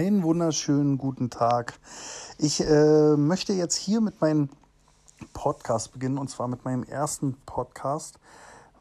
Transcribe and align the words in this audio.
Einen 0.00 0.22
wunderschönen 0.22 0.96
guten 0.96 1.28
Tag. 1.28 1.78
Ich 2.38 2.62
äh, 2.62 3.16
möchte 3.18 3.52
jetzt 3.52 3.76
hier 3.76 4.00
mit 4.00 4.18
meinem 4.22 4.48
Podcast 5.34 5.92
beginnen 5.92 6.16
und 6.16 6.30
zwar 6.30 6.48
mit 6.48 6.64
meinem 6.64 6.84
ersten 6.84 7.36
Podcast. 7.44 8.18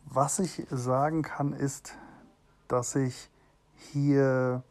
Was 0.05 0.39
ich 0.39 0.65
sagen 0.71 1.21
kann, 1.21 1.51
ist, 1.51 1.91
dass 2.69 2.95
ich 2.95 3.29
hier 3.91 4.63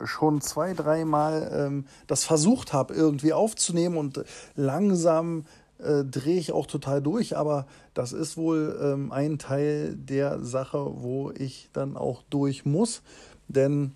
schon 0.00 0.40
zwei, 0.42 0.74
dreimal 0.74 1.50
ähm, 1.52 1.86
das 2.06 2.22
versucht 2.22 2.72
habe, 2.72 2.94
irgendwie 2.94 3.32
aufzunehmen 3.32 3.96
und 3.96 4.24
langsam 4.54 5.44
äh, 5.78 6.04
drehe 6.04 6.38
ich 6.38 6.52
auch 6.52 6.66
total 6.66 7.02
durch, 7.02 7.36
aber 7.36 7.66
das 7.94 8.12
ist 8.12 8.36
wohl 8.36 8.78
ähm, 8.80 9.10
ein 9.10 9.40
Teil 9.40 9.96
der 9.96 10.44
Sache, 10.44 10.86
wo 11.02 11.32
ich 11.32 11.68
dann 11.72 11.96
auch 11.96 12.22
durch 12.30 12.64
muss, 12.64 13.02
denn 13.48 13.92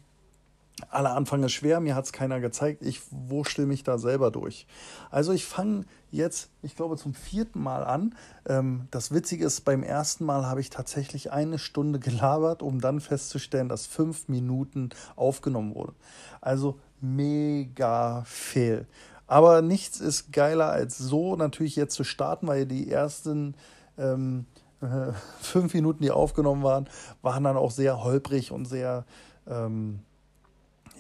aller 0.90 1.14
Anfang 1.14 1.42
ist 1.42 1.52
schwer, 1.52 1.80
mir 1.80 1.94
hat 1.94 2.04
es 2.04 2.12
keiner 2.12 2.40
gezeigt. 2.40 2.82
Ich 2.82 3.00
wurschtel 3.10 3.66
mich 3.66 3.82
da 3.82 3.98
selber 3.98 4.30
durch. 4.30 4.66
Also 5.10 5.32
ich 5.32 5.44
fange 5.44 5.84
jetzt, 6.10 6.50
ich 6.62 6.76
glaube, 6.76 6.96
zum 6.96 7.14
vierten 7.14 7.62
Mal 7.62 7.84
an. 7.84 8.14
Ähm, 8.46 8.88
das 8.90 9.12
Witzige 9.12 9.44
ist, 9.44 9.62
beim 9.62 9.82
ersten 9.82 10.24
Mal 10.24 10.46
habe 10.46 10.60
ich 10.60 10.70
tatsächlich 10.70 11.32
eine 11.32 11.58
Stunde 11.58 11.98
gelabert, 11.98 12.62
um 12.62 12.80
dann 12.80 13.00
festzustellen, 13.00 13.68
dass 13.68 13.86
fünf 13.86 14.28
Minuten 14.28 14.90
aufgenommen 15.16 15.74
wurde. 15.74 15.94
Also 16.40 16.78
mega 17.00 18.22
fehl. 18.24 18.86
Aber 19.26 19.62
nichts 19.62 20.00
ist 20.00 20.32
geiler 20.32 20.70
als 20.70 20.98
so 20.98 21.36
natürlich 21.36 21.76
jetzt 21.76 21.94
zu 21.94 22.04
starten, 22.04 22.48
weil 22.48 22.66
die 22.66 22.90
ersten 22.90 23.54
ähm, 23.96 24.46
äh, 24.80 25.12
fünf 25.40 25.74
Minuten, 25.74 26.02
die 26.02 26.10
aufgenommen 26.10 26.62
waren, 26.62 26.88
waren 27.22 27.44
dann 27.44 27.56
auch 27.56 27.70
sehr 27.70 28.02
holprig 28.02 28.52
und 28.52 28.66
sehr... 28.66 29.04
Ähm, 29.46 30.00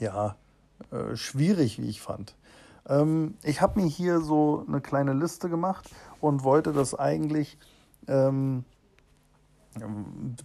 ja, 0.00 0.36
äh, 0.90 1.14
schwierig, 1.16 1.80
wie 1.80 1.88
ich 1.88 2.00
fand. 2.00 2.34
Ähm, 2.88 3.34
ich 3.42 3.60
habe 3.60 3.80
mir 3.80 3.86
hier 3.86 4.20
so 4.20 4.64
eine 4.66 4.80
kleine 4.80 5.12
Liste 5.12 5.48
gemacht 5.48 5.88
und 6.20 6.42
wollte 6.42 6.72
das 6.72 6.94
eigentlich 6.94 7.58
ähm, 8.08 8.64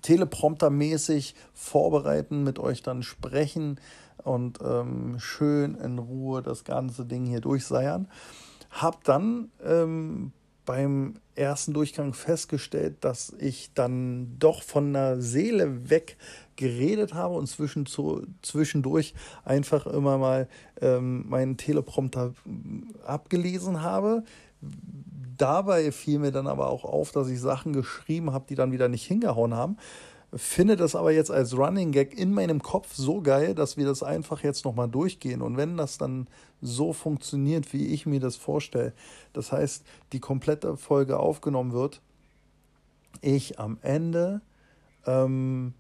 telepromptermäßig 0.02 1.36
vorbereiten, 1.54 2.44
mit 2.44 2.60
euch 2.60 2.84
dann 2.84 3.02
sprechen 3.02 3.80
und 4.24 4.60
ähm, 4.62 5.16
schön 5.20 5.76
in 5.76 5.98
Ruhe 5.98 6.42
das 6.42 6.64
ganze 6.64 7.06
Ding 7.06 7.26
hier 7.26 7.42
durchseiern. 7.42 8.08
Hab 8.70 9.04
dann 9.04 9.52
ähm, 9.64 10.32
beim 10.66 11.16
ersten 11.36 11.74
Durchgang 11.74 12.14
festgestellt, 12.14 12.98
dass 13.02 13.34
ich 13.40 13.74
dann 13.74 14.38
doch 14.40 14.64
von 14.64 14.94
der 14.94 15.22
Seele 15.22 15.90
weg 15.90 16.18
geredet 16.56 17.14
habe 17.14 17.36
und 17.36 17.48
zwischendurch 17.48 19.14
einfach 19.44 19.86
immer 19.86 20.18
mal 20.18 20.48
ähm, 20.82 21.28
meinen 21.28 21.58
Teleprompter 21.58 22.34
abgelesen 23.06 23.82
habe. 23.82 24.24
Dabei 25.38 25.92
fiel 25.92 26.20
mir 26.20 26.32
dann 26.32 26.48
aber 26.48 26.70
auch 26.70 26.86
auf, 26.86 27.12
dass 27.12 27.28
ich 27.30 27.40
Sachen 27.40 27.74
geschrieben 27.74 28.32
habe, 28.32 28.46
die 28.48 28.56
dann 28.56 28.72
wieder 28.72 28.88
nicht 28.88 29.06
hingehauen 29.06 29.54
haben. 29.54 29.78
Finde 30.34 30.76
das 30.76 30.96
aber 30.96 31.12
jetzt 31.12 31.32
als 31.32 31.58
Running 31.58 31.92
Gag 31.92 32.18
in 32.18 32.34
meinem 32.34 32.62
Kopf 32.62 32.94
so 32.94 33.22
geil, 33.22 33.56
dass 33.56 33.78
wir 33.78 33.86
das 33.86 34.04
einfach 34.04 34.44
jetzt 34.44 34.66
nochmal 34.66 34.90
durchgehen. 34.90 35.42
Und 35.42 35.56
wenn 35.56 35.78
das 35.78 35.98
dann 35.98 36.28
so 36.62 36.92
funktioniert, 36.94 37.72
wie 37.74 37.88
ich 37.88 38.06
mir 38.06 38.20
das 38.20 38.36
vorstelle, 38.36 38.94
das 39.32 39.52
heißt, 39.52 39.86
die 40.12 40.20
komplette 40.20 40.76
Folge 40.76 41.20
aufgenommen 41.20 41.72
wird, 41.72 42.02
ich 43.22 43.60
am 43.60 43.78
Ende 43.82 44.42
ähm, 45.06 45.74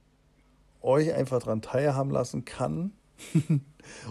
euch 0.85 1.13
einfach 1.13 1.39
daran 1.39 1.61
teilhaben 1.61 2.11
lassen 2.11 2.45
kann 2.45 2.91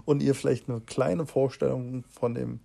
und 0.05 0.23
ihr 0.23 0.35
vielleicht 0.35 0.69
eine 0.69 0.81
kleine 0.81 1.27
Vorstellung 1.27 2.05
von 2.11 2.35
dem 2.35 2.61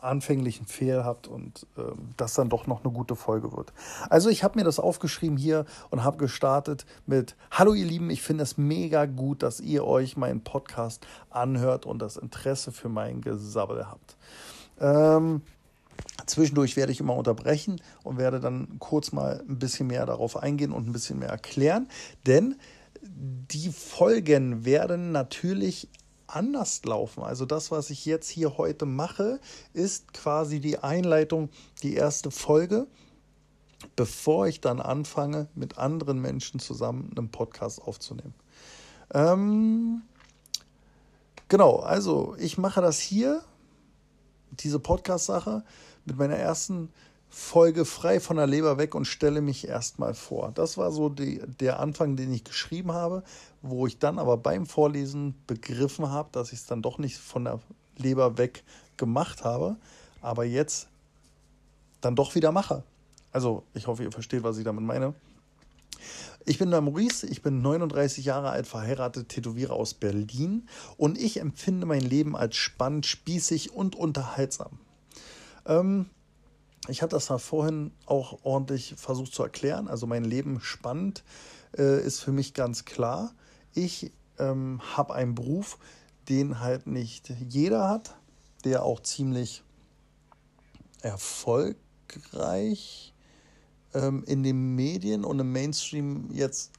anfänglichen 0.00 0.66
Fehl 0.66 1.04
habt 1.04 1.28
und 1.28 1.66
ähm, 1.76 2.14
das 2.16 2.32
dann 2.32 2.48
doch 2.48 2.66
noch 2.66 2.82
eine 2.82 2.92
gute 2.92 3.16
Folge 3.16 3.52
wird. 3.54 3.72
Also 4.08 4.30
ich 4.30 4.42
habe 4.42 4.58
mir 4.58 4.64
das 4.64 4.80
aufgeschrieben 4.80 5.36
hier 5.36 5.66
und 5.90 6.04
habe 6.04 6.16
gestartet 6.16 6.86
mit 7.06 7.36
Hallo 7.50 7.74
ihr 7.74 7.84
Lieben, 7.84 8.08
ich 8.08 8.22
finde 8.22 8.44
es 8.44 8.56
mega 8.56 9.04
gut, 9.04 9.42
dass 9.42 9.60
ihr 9.60 9.84
euch 9.84 10.16
meinen 10.16 10.42
Podcast 10.42 11.06
anhört 11.28 11.84
und 11.84 12.00
das 12.00 12.16
Interesse 12.16 12.72
für 12.72 12.88
mein 12.88 13.20
Gesabbel 13.20 13.88
habt. 13.88 14.16
Ähm, 14.80 15.42
Zwischendurch 16.26 16.76
werde 16.76 16.92
ich 16.92 17.00
immer 17.00 17.16
unterbrechen 17.16 17.80
und 18.04 18.16
werde 18.16 18.40
dann 18.40 18.78
kurz 18.78 19.12
mal 19.12 19.44
ein 19.48 19.58
bisschen 19.58 19.86
mehr 19.88 20.06
darauf 20.06 20.36
eingehen 20.36 20.72
und 20.72 20.88
ein 20.88 20.92
bisschen 20.92 21.18
mehr 21.18 21.28
erklären, 21.28 21.88
denn 22.26 22.56
die 23.02 23.70
Folgen 23.70 24.64
werden 24.64 25.12
natürlich 25.12 25.88
anders 26.26 26.84
laufen. 26.84 27.22
Also 27.22 27.44
das, 27.44 27.70
was 27.70 27.90
ich 27.90 28.04
jetzt 28.04 28.28
hier 28.28 28.56
heute 28.56 28.86
mache, 28.86 29.40
ist 29.72 30.12
quasi 30.12 30.60
die 30.60 30.78
Einleitung, 30.78 31.50
die 31.82 31.94
erste 31.94 32.30
Folge, 32.30 32.86
bevor 33.96 34.46
ich 34.46 34.60
dann 34.60 34.80
anfange, 34.80 35.48
mit 35.54 35.78
anderen 35.78 36.20
Menschen 36.20 36.60
zusammen 36.60 37.12
einen 37.16 37.30
Podcast 37.30 37.82
aufzunehmen. 37.82 38.34
Ähm, 39.12 40.02
genau, 41.48 41.76
also 41.80 42.36
ich 42.38 42.58
mache 42.58 42.80
das 42.80 43.00
hier, 43.00 43.42
diese 44.52 44.78
Podcast-Sache, 44.78 45.64
mit 46.04 46.16
meiner 46.16 46.36
ersten 46.36 46.90
Folge 47.30 47.84
frei 47.84 48.18
von 48.18 48.36
der 48.36 48.48
Leber 48.48 48.76
weg 48.76 48.94
und 48.94 49.04
stelle 49.04 49.40
mich 49.40 49.68
erstmal 49.68 50.14
vor. 50.14 50.50
Das 50.52 50.76
war 50.76 50.90
so 50.90 51.08
die, 51.08 51.40
der 51.60 51.78
Anfang, 51.78 52.16
den 52.16 52.32
ich 52.32 52.42
geschrieben 52.42 52.92
habe, 52.92 53.22
wo 53.62 53.86
ich 53.86 53.98
dann 53.98 54.18
aber 54.18 54.36
beim 54.36 54.66
Vorlesen 54.66 55.34
begriffen 55.46 56.10
habe, 56.10 56.28
dass 56.32 56.52
ich 56.52 56.58
es 56.58 56.66
dann 56.66 56.82
doch 56.82 56.98
nicht 56.98 57.16
von 57.16 57.44
der 57.44 57.60
Leber 57.96 58.36
weg 58.36 58.64
gemacht 58.96 59.44
habe, 59.44 59.76
aber 60.20 60.44
jetzt 60.44 60.88
dann 62.00 62.16
doch 62.16 62.34
wieder 62.34 62.50
mache. 62.50 62.82
Also 63.30 63.62
ich 63.74 63.86
hoffe, 63.86 64.02
ihr 64.02 64.12
versteht, 64.12 64.42
was 64.42 64.58
ich 64.58 64.64
damit 64.64 64.82
meine. 64.82 65.14
Ich 66.46 66.58
bin 66.58 66.70
der 66.70 66.80
Maurice, 66.80 67.26
ich 67.26 67.42
bin 67.42 67.62
39 67.62 68.24
Jahre 68.24 68.50
alt, 68.50 68.66
verheiratet, 68.66 69.28
Tätowierer 69.28 69.74
aus 69.74 69.94
Berlin 69.94 70.68
und 70.96 71.16
ich 71.16 71.38
empfinde 71.38 71.86
mein 71.86 72.00
Leben 72.00 72.34
als 72.34 72.56
spannend, 72.56 73.06
spießig 73.06 73.72
und 73.72 73.94
unterhaltsam. 73.94 74.80
Ähm, 75.66 76.06
ich 76.88 77.02
hatte 77.02 77.16
das 77.16 77.26
da 77.26 77.38
vorhin 77.38 77.92
auch 78.06 78.38
ordentlich 78.42 78.94
versucht 78.96 79.34
zu 79.34 79.42
erklären. 79.42 79.88
Also 79.88 80.06
mein 80.06 80.24
Leben 80.24 80.60
spannend 80.60 81.24
äh, 81.76 82.02
ist 82.02 82.20
für 82.20 82.32
mich 82.32 82.54
ganz 82.54 82.84
klar. 82.84 83.34
Ich 83.74 84.12
ähm, 84.38 84.80
habe 84.96 85.14
einen 85.14 85.34
Beruf, 85.34 85.78
den 86.28 86.60
halt 86.60 86.86
nicht 86.86 87.32
jeder 87.48 87.88
hat, 87.88 88.16
der 88.64 88.84
auch 88.84 89.00
ziemlich 89.00 89.62
erfolgreich 91.02 91.74
ähm, 93.94 94.24
in 94.26 94.42
den 94.42 94.74
Medien 94.74 95.24
und 95.24 95.38
im 95.38 95.52
Mainstream 95.52 96.30
jetzt, 96.32 96.72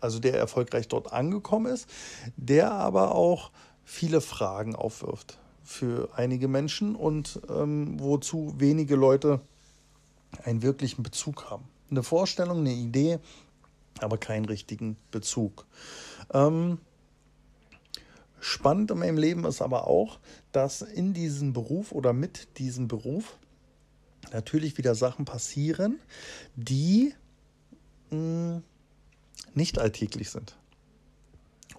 also 0.00 0.18
der 0.20 0.38
erfolgreich 0.38 0.88
dort 0.88 1.12
angekommen 1.12 1.72
ist, 1.72 1.88
der 2.36 2.72
aber 2.72 3.14
auch 3.14 3.50
viele 3.84 4.20
Fragen 4.22 4.74
aufwirft 4.74 5.38
für 5.64 6.10
einige 6.14 6.46
Menschen 6.46 6.94
und 6.94 7.40
ähm, 7.48 7.98
wozu 7.98 8.54
wenige 8.58 8.96
Leute 8.96 9.40
einen 10.44 10.62
wirklichen 10.62 11.02
Bezug 11.02 11.50
haben. 11.50 11.64
Eine 11.90 12.02
Vorstellung, 12.02 12.58
eine 12.58 12.72
Idee, 12.72 13.18
aber 14.00 14.18
keinen 14.18 14.44
richtigen 14.44 14.96
Bezug. 15.10 15.66
Ähm, 16.32 16.78
spannend 18.40 18.90
in 18.90 18.98
meinem 18.98 19.16
Leben 19.18 19.44
ist 19.44 19.62
aber 19.62 19.86
auch, 19.86 20.18
dass 20.52 20.82
in 20.82 21.14
diesem 21.14 21.52
Beruf 21.52 21.92
oder 21.92 22.12
mit 22.12 22.58
diesem 22.58 22.88
Beruf 22.88 23.38
natürlich 24.32 24.76
wieder 24.78 24.94
Sachen 24.94 25.24
passieren, 25.24 25.98
die 26.56 27.14
mh, 28.10 28.16
hm, 28.56 28.62
nicht 29.54 29.78
alltäglich 29.78 30.30
sind. 30.30 30.56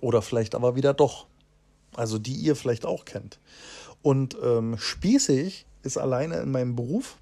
Oder 0.02 0.22
vielleicht 0.22 0.56
aber 0.56 0.76
wieder 0.76 0.94
doch. 0.94 1.28
Also 1.96 2.20
die 2.20 2.36
ihr 2.36 2.56
vielleicht 2.56 2.86
auch 2.86 3.06
kennt. 3.06 3.40
Und 4.02 4.38
ähm, 4.44 4.78
spießig 4.78 5.66
ist 5.84 5.98
alleine 5.98 6.38
in 6.38 6.52
meinem 6.52 6.76
Beruf 6.76 7.18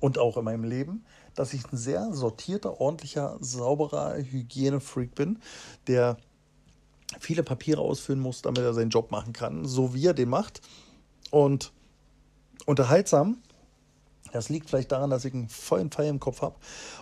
und 0.00 0.18
auch 0.18 0.36
in 0.36 0.44
meinem 0.44 0.64
Leben, 0.64 1.04
dass 1.34 1.52
ich 1.52 1.70
ein 1.72 1.76
sehr 1.76 2.12
sortierter, 2.12 2.80
ordentlicher, 2.80 3.36
sauberer 3.40 4.16
Hygienefreak 4.16 5.14
bin, 5.14 5.38
der 5.86 6.16
viele 7.18 7.42
Papiere 7.42 7.80
ausfüllen 7.80 8.20
muss, 8.20 8.42
damit 8.42 8.62
er 8.62 8.74
seinen 8.74 8.90
Job 8.90 9.10
machen 9.10 9.32
kann, 9.32 9.64
so 9.64 9.94
wie 9.94 10.06
er 10.06 10.14
den 10.14 10.28
macht. 10.28 10.60
Und 11.30 11.72
unterhaltsam, 12.66 13.38
das 14.32 14.48
liegt 14.48 14.68
vielleicht 14.68 14.92
daran, 14.92 15.10
dass 15.10 15.24
ich 15.24 15.34
einen 15.34 15.48
vollen 15.48 15.90
Pfeil 15.90 16.08
im 16.08 16.20
Kopf 16.20 16.42
habe 16.42 16.56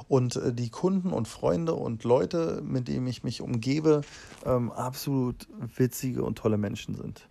und 0.08 0.36
äh, 0.36 0.52
die 0.52 0.70
Kunden 0.70 1.12
und 1.12 1.28
Freunde 1.28 1.74
und 1.74 2.04
Leute, 2.04 2.62
mit 2.64 2.88
denen 2.88 3.06
ich 3.06 3.24
mich 3.24 3.40
umgebe, 3.40 4.02
ähm, 4.44 4.72
absolut 4.72 5.48
witzige 5.76 6.22
und 6.22 6.38
tolle 6.38 6.58
Menschen 6.58 6.94
sind. 6.94 7.28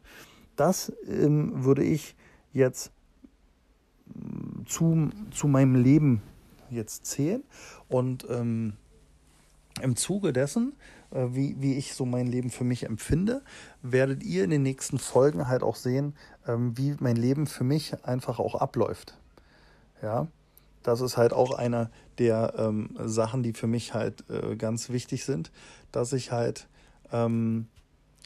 Das 0.55 0.91
ähm, 1.07 1.63
würde 1.63 1.83
ich 1.83 2.15
jetzt 2.53 2.91
mm, 4.13 4.65
zu, 4.65 5.09
zu 5.31 5.47
meinem 5.47 5.75
Leben 5.75 6.21
jetzt 6.69 7.05
zählen 7.05 7.43
und 7.87 8.25
ähm, 8.29 8.73
im 9.81 9.95
Zuge 9.95 10.33
dessen, 10.33 10.73
äh, 11.11 11.27
wie, 11.29 11.55
wie 11.59 11.75
ich 11.75 11.93
so 11.93 12.05
mein 12.05 12.27
Leben 12.27 12.49
für 12.49 12.63
mich 12.63 12.83
empfinde, 12.83 13.41
werdet 13.81 14.23
ihr 14.23 14.43
in 14.43 14.49
den 14.49 14.63
nächsten 14.63 14.97
Folgen 14.97 15.47
halt 15.47 15.63
auch 15.63 15.75
sehen, 15.75 16.15
ähm, 16.47 16.77
wie 16.77 16.95
mein 16.99 17.15
Leben 17.15 17.47
für 17.47 17.63
mich 17.63 18.03
einfach 18.05 18.39
auch 18.39 18.55
abläuft. 18.55 19.17
Ja, 20.01 20.27
das 20.83 21.01
ist 21.01 21.17
halt 21.17 21.33
auch 21.33 21.53
einer 21.53 21.89
der 22.17 22.53
ähm, 22.57 22.95
Sachen, 23.03 23.43
die 23.43 23.53
für 23.53 23.67
mich 23.67 23.93
halt 23.93 24.23
äh, 24.29 24.55
ganz 24.55 24.89
wichtig 24.89 25.25
sind, 25.25 25.51
dass 25.91 26.13
ich 26.13 26.31
halt 26.31 26.67
ähm, 27.11 27.67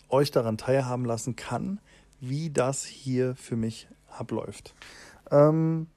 euch 0.10 0.32
daran 0.32 0.58
teilhaben 0.58 1.06
lassen 1.06 1.36
kann, 1.36 1.80
wie 2.20 2.50
das 2.50 2.84
hier 2.86 3.36
für 3.36 3.56
mich 3.56 3.88
abläuft. 4.10 4.76
Ähm, 5.32 5.88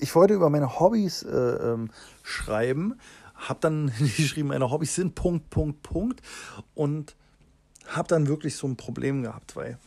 ich 0.00 0.14
wollte 0.14 0.34
über 0.34 0.50
meine 0.50 0.80
Hobbys 0.80 1.22
äh, 1.22 1.36
ähm, 1.36 1.90
schreiben, 2.22 2.98
habe 3.34 3.60
dann 3.60 3.92
geschrieben, 3.98 4.48
meine 4.48 4.70
Hobbys 4.70 4.94
sind 4.94 5.14
Punkt, 5.14 5.50
Punkt, 5.50 5.82
Punkt 5.82 6.22
und 6.74 7.14
habe 7.86 8.08
dann 8.08 8.26
wirklich 8.26 8.56
so 8.56 8.66
ein 8.66 8.76
Problem 8.76 9.22
gehabt, 9.22 9.56
weil 9.56 9.78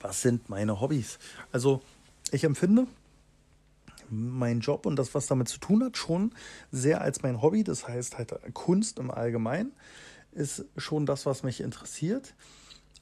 was 0.00 0.22
sind 0.22 0.48
meine 0.48 0.80
Hobbys? 0.80 1.18
Also 1.52 1.82
ich 2.30 2.44
empfinde 2.44 2.86
mein 4.10 4.60
Job 4.60 4.86
und 4.86 4.96
das, 4.96 5.14
was 5.14 5.26
damit 5.26 5.48
zu 5.48 5.58
tun 5.58 5.82
hat, 5.84 5.96
schon 5.96 6.32
sehr 6.70 7.00
als 7.00 7.22
mein 7.22 7.42
Hobby. 7.42 7.64
Das 7.64 7.86
heißt 7.88 8.18
halt 8.18 8.32
Kunst 8.54 8.98
im 8.98 9.10
Allgemeinen 9.10 9.72
ist 10.34 10.64
schon 10.76 11.06
das, 11.06 11.26
was 11.26 11.42
mich 11.42 11.60
interessiert. 11.60 12.34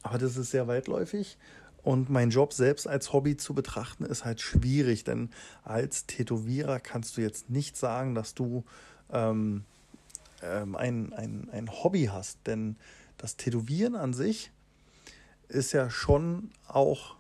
Aber 0.03 0.19
das 0.19 0.37
ist 0.37 0.51
sehr 0.51 0.69
weitläufig. 0.69 1.39
Und 1.83 2.11
mein 2.11 2.31
Job 2.31 2.53
selbst 2.53 2.87
als 2.87 3.13
Hobby 3.13 3.37
zu 3.37 3.55
betrachten, 3.55 4.05
ist 4.05 4.25
halt 4.25 4.41
schwierig, 4.41 5.03
denn 5.03 5.31
als 5.65 6.07
Tätowierer 6.07 6.79
kannst 6.79 7.17
du 7.17 7.23
jetzt 7.23 7.51
nicht 7.51 7.77
sagen, 7.77 8.15
dass 8.15 8.35
du 8.35 8.65
ähm, 9.11 9.65
ähm, 10.43 10.77
ein, 10.77 11.13
ein, 11.13 11.49
ein 11.51 11.71
Hobby 11.71 12.05
hast. 12.13 12.39
Denn 12.47 12.77
das 13.19 13.37
Tätowieren 13.37 13.97
an 13.97 14.13
sich 14.13 14.53
ist 15.49 15.73
ja 15.73 15.91
schon 15.91 16.51
auch 16.69 17.17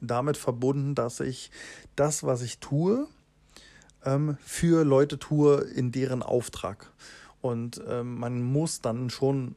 damit 0.00 0.36
verbunden, 0.36 0.94
dass 0.94 1.18
ich 1.20 1.50
das, 1.96 2.22
was 2.22 2.42
ich 2.42 2.58
tue, 2.58 3.08
ähm, 4.04 4.36
für 4.44 4.84
Leute 4.84 5.18
tue 5.18 5.60
in 5.62 5.92
deren 5.92 6.22
Auftrag. 6.22 6.92
Und 7.40 7.80
ähm, 7.88 8.18
man 8.18 8.42
muss 8.42 8.80
dann 8.80 9.10
schon 9.10 9.56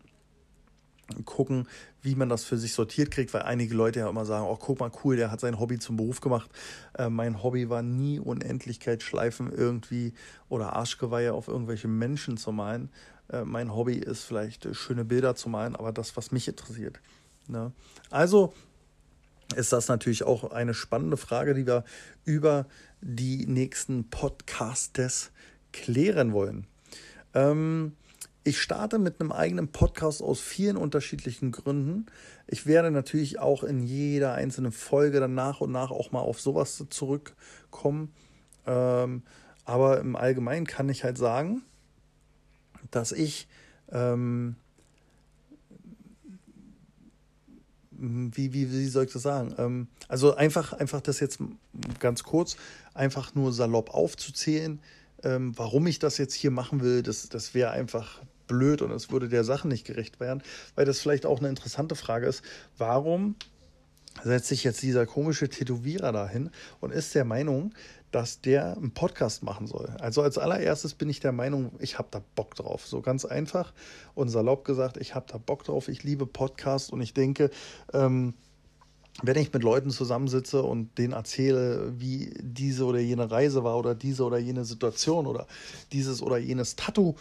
gucken, 1.26 1.68
wie 2.02 2.16
man 2.16 2.30
das 2.30 2.46
für 2.46 2.58
sich 2.58 2.74
sortiert 2.74 3.12
kriegt, 3.12 3.34
weil 3.34 3.42
einige 3.42 3.74
Leute 3.74 4.00
ja 4.00 4.10
immer 4.10 4.26
sagen, 4.26 4.46
oh, 4.48 4.56
guck 4.56 4.80
mal, 4.80 4.92
cool, 5.04 5.16
der 5.16 5.32
hat 5.32 5.40
sein 5.40 5.60
Hobby 5.60 5.80
zum 5.80 5.98
Beruf 5.98 6.22
gemacht. 6.22 6.50
Äh, 6.98 7.10
mein 7.10 7.42
Hobby 7.44 7.70
war 7.70 7.82
nie 7.82 8.20
Unendlichkeit 8.20 9.04
schleifen 9.04 9.52
irgendwie 9.52 10.14
oder 10.48 10.74
Arschgeweihe 10.74 11.34
auf 11.34 11.48
irgendwelche 11.48 11.88
Menschen 11.88 12.38
zu 12.38 12.52
malen. 12.52 12.90
Äh, 13.30 13.44
mein 13.44 13.74
Hobby 13.74 13.96
ist 13.96 14.24
vielleicht 14.24 14.66
äh, 14.66 14.74
schöne 14.74 15.06
Bilder 15.06 15.36
zu 15.36 15.50
malen, 15.50 15.76
aber 15.76 15.92
das, 15.92 16.16
was 16.16 16.32
mich 16.32 16.48
interessiert. 16.48 17.00
Ne? 17.48 17.72
Also 18.10 18.54
ist 19.56 19.74
das 19.74 19.88
natürlich 19.88 20.24
auch 20.24 20.52
eine 20.52 20.74
spannende 20.74 21.18
Frage, 21.18 21.54
die 21.54 21.66
wir 21.66 21.84
über 22.26 22.68
die 23.02 23.46
nächsten 23.48 24.10
Podcasts 24.10 25.32
klären 25.72 26.34
wollen. 26.34 26.68
Ähm, 27.34 27.94
ich 28.44 28.62
starte 28.62 29.00
mit 29.00 29.20
einem 29.20 29.32
eigenen 29.32 29.68
Podcast 29.68 30.22
aus 30.22 30.40
vielen 30.40 30.78
unterschiedlichen 30.78 31.52
Gründen. 31.52 32.06
Ich 32.48 32.66
werde 32.66 32.90
natürlich 32.90 33.40
auch 33.40 33.64
in 33.64 33.84
jeder 33.84 34.34
einzelnen 34.34 34.72
Folge 34.72 35.20
dann 35.20 35.36
nach 35.36 35.62
und 35.62 35.72
nach 35.72 35.92
auch 35.92 36.12
mal 36.12 36.22
auf 36.22 36.40
sowas 36.40 36.84
zurückkommen. 36.90 38.14
Ähm, 38.66 39.24
aber 39.66 40.00
im 40.00 40.16
Allgemeinen 40.16 40.66
kann 40.66 40.90
ich 40.90 41.04
halt 41.04 41.18
sagen, 41.18 41.62
dass 42.92 43.12
ich 43.12 43.48
ähm, 43.92 44.56
wie, 48.00 48.54
wie, 48.54 48.72
wie 48.72 48.88
soll 48.88 49.06
ich 49.06 49.14
das 49.14 49.24
sagen? 49.24 49.54
Ähm, 49.58 49.88
also 50.08 50.36
einfach, 50.36 50.74
einfach 50.74 51.02
das 51.02 51.20
jetzt 51.20 51.40
ganz 52.00 52.24
kurz, 52.24 52.58
einfach 52.94 53.36
nur 53.36 53.52
salopp 53.52 53.94
aufzuzählen, 53.94 54.80
ähm, 55.24 55.54
warum 55.58 55.88
ich 55.88 56.00
das 56.00 56.18
jetzt 56.18 56.34
hier 56.34 56.52
machen 56.52 56.82
will, 56.82 57.04
das, 57.04 57.28
das 57.30 57.54
wäre 57.54 57.72
einfach 57.72 58.22
blöd 58.48 58.82
und 58.82 58.92
es 58.92 59.12
würde 59.12 59.30
der 59.30 59.44
Sache 59.44 59.68
nicht 59.68 59.86
gerecht 59.86 60.20
werden, 60.20 60.42
weil 60.76 60.86
das 60.86 61.00
vielleicht 61.00 61.26
auch 61.26 61.40
eine 61.40 61.50
interessante 61.50 61.96
Frage 61.96 62.26
ist. 62.26 62.42
Warum 62.78 63.36
setzt 64.24 64.48
sich 64.48 64.64
jetzt 64.64 64.82
dieser 64.82 65.06
komische 65.06 65.50
Tätowierer 65.50 66.12
dahin 66.12 66.50
und 66.80 66.92
ist 66.92 67.16
der 67.16 67.26
Meinung, 67.26 67.74
dass 68.12 68.42
der 68.42 68.76
einen 68.76 68.92
Podcast 68.92 69.44
machen 69.44 69.68
soll. 69.68 69.90
Also 70.00 70.22
als 70.22 70.38
allererstes 70.38 70.94
bin 70.94 71.10
ich 71.10 71.20
der 71.20 71.32
Meinung, 71.32 71.72
ich 71.80 72.00
habe 72.00 72.08
da 72.12 72.22
Bock 72.36 72.56
drauf. 72.56 72.86
So 72.88 73.02
ganz 73.02 73.26
einfach 73.26 73.74
und 74.16 74.30
salopp 74.30 74.66
gesagt, 74.66 74.98
ich 74.98 75.16
habe 75.16 75.26
da 75.30 75.38
Bock 75.38 75.64
drauf. 75.64 75.88
Ich 75.88 76.04
liebe 76.04 76.26
Podcasts 76.26 76.90
und 76.90 77.02
ich 77.02 77.14
denke, 77.14 77.50
ähm, 77.94 78.34
wenn 79.22 79.38
ich 79.38 79.52
mit 79.52 79.64
Leuten 79.64 79.90
zusammensitze 79.90 80.64
und 80.64 80.98
denen 80.98 81.14
erzähle, 81.14 81.94
wie 82.00 82.34
diese 82.42 82.86
oder 82.86 83.00
jene 83.00 83.30
Reise 83.30 83.64
war 83.64 83.78
oder 83.78 83.96
diese 83.96 84.24
oder 84.24 84.38
jene 84.38 84.66
Situation 84.66 85.28
oder 85.28 85.46
dieses 85.92 86.22
oder 86.22 86.38
jenes 86.38 86.76
Tattoo, 86.76 87.16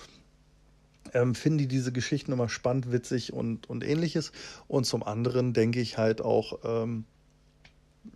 ähm, 1.13 1.35
finde 1.35 1.65
ich 1.65 1.69
diese 1.69 1.93
Geschichten 1.93 2.33
immer 2.33 2.49
spannend, 2.49 2.93
witzig 2.93 3.33
und, 3.33 3.69
und 3.69 3.85
ähnliches. 3.85 4.33
Und 4.69 4.85
zum 4.85 5.03
anderen 5.03 5.53
denke 5.53 5.81
ich 5.81 5.99
halt 5.99 6.21
auch, 6.21 6.59
ähm, 6.65 7.05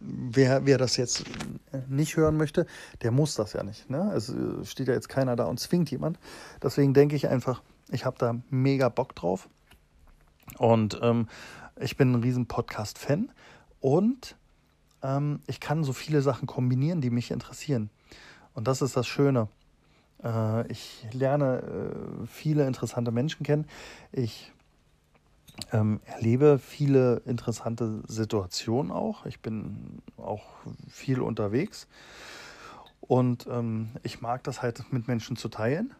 wer, 0.00 0.67
wer 0.67 0.79
das 0.79 0.97
jetzt 0.97 1.25
nicht 1.89 2.17
hören 2.17 2.37
möchte, 2.37 2.67
der 3.03 3.11
muss 3.11 3.35
das 3.35 3.53
ja 3.53 3.62
nicht. 3.62 3.89
Ne? 3.91 4.12
Es 4.15 4.33
steht 4.69 4.89
ja 4.89 4.94
jetzt 4.94 5.09
keiner 5.09 5.37
da 5.37 5.44
und 5.44 5.61
zwingt 5.61 5.91
jemand. 5.91 6.19
Deswegen 6.62 6.94
denke 6.94 7.17
ich 7.17 7.29
einfach, 7.29 7.62
ich 7.91 8.05
habe 8.05 8.17
da 8.19 8.37
mega 8.50 8.89
Bock 8.89 9.15
drauf. 9.15 9.49
Und 10.59 10.99
ähm, 11.03 11.29
ich 11.81 11.97
bin 11.97 12.12
ein 12.12 12.23
riesen 12.23 12.47
Podcast-Fan. 12.47 13.31
Und 13.81 14.37
ähm, 15.03 15.41
ich 15.47 15.61
kann 15.61 15.85
so 15.85 15.93
viele 15.93 16.23
Sachen 16.23 16.47
kombinieren, 16.47 17.00
die 17.00 17.11
mich 17.11 17.31
interessieren. 17.31 17.91
Und 18.55 18.69
das 18.69 18.83
ist 18.83 18.97
das 18.97 19.06
Schöne. 19.06 19.49
Äh, 20.23 20.67
ich 20.71 21.06
lerne 21.12 21.62
äh, 21.62 22.27
viele 22.27 22.67
interessante 22.67 23.11
Menschen 23.11 23.44
kennen. 23.44 23.67
Ich 24.12 24.53
ähm, 25.72 26.00
erlebe 26.06 26.58
viele 26.58 27.22
interessante 27.27 28.03
Situationen 28.06 28.91
auch. 28.91 29.27
Ich 29.27 29.41
bin 29.41 30.03
auch 30.17 30.44
viel 30.88 31.20
unterwegs 31.20 31.88
und 33.00 33.46
ähm, 33.50 33.91
ich 34.03 34.20
mag 34.20 34.43
das 34.44 34.62
halt 34.62 34.93
mit 34.93 35.08
Menschen 35.08 35.36
zu 35.36 35.48
teilen. 35.48 35.94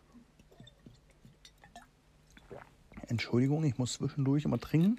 Entschuldigung, 3.09 3.65
ich 3.65 3.77
muss 3.79 3.95
zwischendurch 3.95 4.45
immer 4.45 4.59
trinken. 4.59 4.97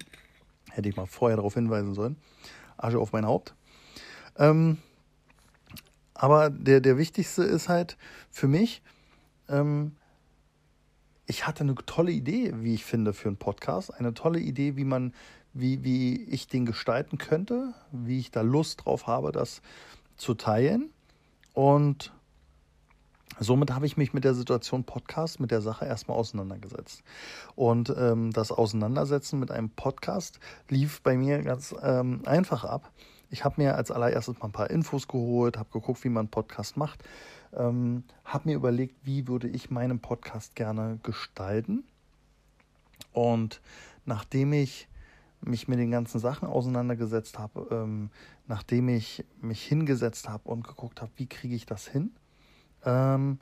Hätte 0.70 0.88
ich 0.88 0.96
mal 0.96 1.06
vorher 1.06 1.36
darauf 1.36 1.54
hinweisen 1.54 1.94
sollen. 1.94 2.16
Asche 2.76 2.98
auf 2.98 3.12
mein 3.12 3.26
Haupt. 3.26 3.54
Ähm, 4.36 4.78
aber 6.14 6.50
der, 6.50 6.80
der 6.80 6.96
wichtigste 6.96 7.42
ist 7.42 7.68
halt 7.68 7.96
für 8.30 8.48
mich, 8.48 8.82
ähm, 9.48 9.96
ich 11.26 11.46
hatte 11.46 11.64
eine 11.64 11.74
tolle 11.74 12.12
Idee, 12.12 12.52
wie 12.56 12.74
ich 12.74 12.84
finde, 12.84 13.12
für 13.12 13.28
einen 13.28 13.36
Podcast. 13.36 13.92
Eine 13.94 14.14
tolle 14.14 14.40
Idee, 14.40 14.76
wie 14.76 14.84
man, 14.84 15.14
wie, 15.52 15.82
wie 15.82 16.22
ich 16.24 16.48
den 16.48 16.66
gestalten 16.66 17.18
könnte, 17.18 17.74
wie 17.92 18.18
ich 18.18 18.30
da 18.30 18.42
Lust 18.42 18.84
drauf 18.84 19.06
habe, 19.06 19.32
das 19.32 19.62
zu 20.16 20.34
teilen. 20.34 20.90
Und 21.54 22.12
somit 23.40 23.70
habe 23.72 23.86
ich 23.86 23.96
mich 23.96 24.12
mit 24.12 24.24
der 24.24 24.34
Situation 24.34 24.84
Podcast, 24.84 25.40
mit 25.40 25.50
der 25.50 25.62
Sache 25.62 25.86
erstmal 25.86 26.18
auseinandergesetzt. 26.18 27.02
Und 27.54 27.94
ähm, 27.96 28.30
das 28.32 28.52
Auseinandersetzen 28.52 29.38
mit 29.38 29.50
einem 29.50 29.70
Podcast 29.70 30.40
lief 30.68 31.00
bei 31.00 31.16
mir 31.16 31.42
ganz 31.42 31.74
ähm, 31.82 32.20
einfach 32.26 32.64
ab. 32.64 32.92
Ich 33.30 33.44
habe 33.44 33.62
mir 33.62 33.76
als 33.76 33.90
allererstes 33.90 34.38
mal 34.38 34.46
ein 34.46 34.52
paar 34.52 34.70
Infos 34.70 35.08
geholt, 35.08 35.56
habe 35.56 35.70
geguckt, 35.72 36.04
wie 36.04 36.10
man 36.10 36.22
einen 36.22 36.30
Podcast 36.30 36.76
macht 36.76 37.02
ähm, 37.56 38.04
habe 38.24 38.48
mir 38.48 38.56
überlegt, 38.56 38.96
wie 39.04 39.28
würde 39.28 39.48
ich 39.48 39.70
meinen 39.70 40.00
Podcast 40.00 40.54
gerne 40.54 40.98
gestalten. 41.02 41.84
Und 43.12 43.60
nachdem 44.04 44.52
ich 44.52 44.88
mich 45.40 45.68
mit 45.68 45.78
den 45.78 45.90
ganzen 45.90 46.20
Sachen 46.20 46.48
auseinandergesetzt 46.48 47.38
habe, 47.38 47.68
ähm, 47.70 48.10
nachdem 48.46 48.88
ich 48.88 49.24
mich 49.40 49.62
hingesetzt 49.62 50.28
habe 50.28 50.48
und 50.48 50.66
geguckt 50.66 51.00
habe, 51.00 51.12
wie 51.16 51.26
kriege 51.26 51.54
ich 51.54 51.66
das 51.66 51.86
hin, 51.86 52.12
ähm, 52.84 53.38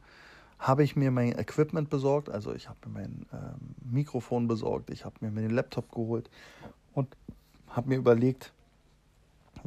habe 0.58 0.84
ich 0.84 0.94
mir 0.94 1.10
mein 1.10 1.38
Equipment 1.38 1.90
besorgt. 1.90 2.28
Also 2.28 2.54
ich 2.54 2.68
habe 2.68 2.78
mir 2.86 3.00
mein 3.00 3.26
ähm, 3.32 3.74
Mikrofon 3.90 4.46
besorgt, 4.46 4.90
ich 4.90 5.04
habe 5.04 5.16
mir 5.20 5.30
meinen 5.30 5.50
Laptop 5.50 5.90
geholt 5.90 6.30
und 6.92 7.16
habe 7.68 7.88
mir 7.88 7.96
überlegt, 7.96 8.52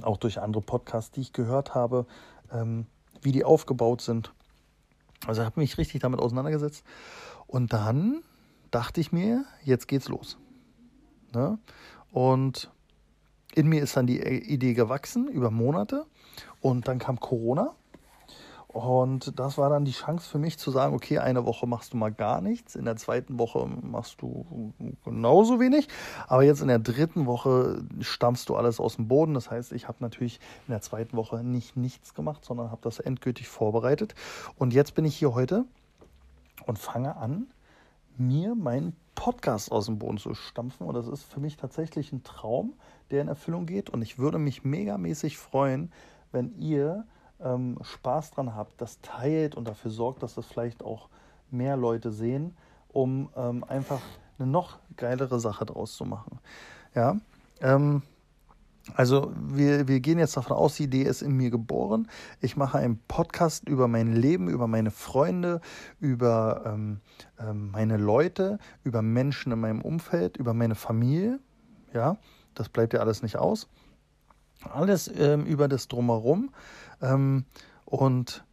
auch 0.01 0.17
durch 0.17 0.39
andere 0.39 0.61
Podcasts, 0.61 1.11
die 1.11 1.21
ich 1.21 1.33
gehört 1.33 1.73
habe, 1.73 2.05
ähm, 2.51 2.85
wie 3.25 3.31
die 3.31 3.43
aufgebaut 3.43 4.01
sind. 4.01 4.31
Also 5.27 5.43
habe 5.43 5.59
mich 5.59 5.77
richtig 5.77 6.01
damit 6.01 6.19
auseinandergesetzt. 6.19 6.85
Und 7.47 7.73
dann 7.73 8.21
dachte 8.71 9.01
ich 9.01 9.11
mir, 9.11 9.45
jetzt 9.63 9.87
geht's 9.87 10.07
los. 10.07 10.37
Ne? 11.33 11.57
Und 12.11 12.71
in 13.53 13.67
mir 13.67 13.81
ist 13.81 13.97
dann 13.97 14.07
die 14.07 14.21
Idee 14.21 14.73
gewachsen 14.73 15.27
über 15.27 15.51
Monate. 15.51 16.05
Und 16.61 16.87
dann 16.87 16.99
kam 16.99 17.19
Corona. 17.19 17.75
Und 18.75 19.39
das 19.39 19.57
war 19.57 19.69
dann 19.69 19.85
die 19.85 19.93
Chance 19.93 20.29
für 20.29 20.37
mich 20.37 20.59
zu 20.59 20.69
sagen, 20.69 20.93
okay, 20.93 21.19
eine 21.19 21.45
Woche 21.45 21.65
machst 21.65 21.93
du 21.93 21.97
mal 21.97 22.11
gar 22.11 22.41
nichts, 22.41 22.75
in 22.75 22.83
der 22.83 22.97
zweiten 22.97 23.39
Woche 23.39 23.65
machst 23.65 24.21
du 24.21 24.73
genauso 25.05 25.61
wenig, 25.61 25.87
aber 26.27 26.43
jetzt 26.43 26.61
in 26.61 26.67
der 26.67 26.79
dritten 26.79 27.25
Woche 27.25 27.85
stammst 28.01 28.49
du 28.49 28.55
alles 28.57 28.81
aus 28.81 28.97
dem 28.97 29.07
Boden. 29.07 29.33
Das 29.33 29.49
heißt, 29.49 29.71
ich 29.71 29.87
habe 29.87 29.99
natürlich 30.01 30.41
in 30.67 30.73
der 30.73 30.81
zweiten 30.81 31.15
Woche 31.15 31.41
nicht 31.41 31.77
nichts 31.77 32.13
gemacht, 32.15 32.43
sondern 32.43 32.69
habe 32.69 32.81
das 32.83 32.99
endgültig 32.99 33.47
vorbereitet. 33.47 34.13
Und 34.57 34.73
jetzt 34.73 34.93
bin 34.93 35.05
ich 35.05 35.15
hier 35.15 35.33
heute 35.33 35.63
und 36.65 36.77
fange 36.77 37.15
an, 37.15 37.47
mir 38.17 38.55
meinen 38.55 38.93
Podcast 39.15 39.71
aus 39.71 39.85
dem 39.85 39.99
Boden 39.99 40.17
zu 40.17 40.33
stampfen. 40.33 40.85
Und 40.85 40.95
das 40.95 41.07
ist 41.07 41.23
für 41.23 41.39
mich 41.39 41.55
tatsächlich 41.55 42.11
ein 42.11 42.23
Traum, 42.23 42.73
der 43.09 43.21
in 43.21 43.29
Erfüllung 43.29 43.67
geht. 43.67 43.89
Und 43.89 44.01
ich 44.01 44.19
würde 44.19 44.37
mich 44.37 44.65
megamäßig 44.65 45.37
freuen, 45.37 45.93
wenn 46.33 46.53
ihr 46.57 47.05
ähm, 47.41 47.77
Spaß 47.81 48.31
dran 48.31 48.55
habt, 48.55 48.81
das 48.81 49.01
teilt 49.01 49.55
und 49.55 49.67
dafür 49.67 49.91
sorgt, 49.91 50.23
dass 50.23 50.35
das 50.35 50.45
vielleicht 50.45 50.83
auch 50.83 51.09
mehr 51.51 51.77
Leute 51.77 52.11
sehen, 52.11 52.55
um 52.89 53.29
ähm, 53.35 53.63
einfach 53.63 54.01
eine 54.37 54.47
noch 54.47 54.79
geilere 54.95 55.39
Sache 55.39 55.65
draus 55.65 55.95
zu 55.95 56.05
machen. 56.05 56.39
Ja, 56.93 57.17
ähm, 57.61 58.01
also 58.93 59.31
wir, 59.35 59.87
wir 59.87 59.99
gehen 59.99 60.19
jetzt 60.19 60.37
davon 60.37 60.55
aus, 60.55 60.75
die 60.75 60.83
Idee 60.83 61.03
ist 61.03 61.23
in 61.23 61.35
mir 61.35 61.49
geboren. 61.49 62.07
Ich 62.39 62.55
mache 62.55 62.77
einen 62.77 62.99
Podcast 63.07 63.67
über 63.67 63.87
mein 63.87 64.13
Leben, 64.13 64.47
über 64.47 64.67
meine 64.67 64.91
Freunde, 64.91 65.59
über 65.99 66.63
ähm, 66.65 67.01
ähm, 67.39 67.71
meine 67.71 67.97
Leute, 67.97 68.59
über 68.83 69.01
Menschen 69.01 69.51
in 69.51 69.59
meinem 69.59 69.81
Umfeld, 69.81 70.37
über 70.37 70.53
meine 70.53 70.75
Familie. 70.75 71.39
Ja, 71.93 72.17
das 72.53 72.69
bleibt 72.69 72.93
ja 72.93 72.99
alles 72.99 73.23
nicht 73.23 73.37
aus. 73.37 73.67
Alles 74.63 75.11
ähm, 75.17 75.45
über 75.45 75.67
das 75.67 75.87
drumherum. 75.87 76.51
Ähm, 77.01 77.45
und 77.85 78.43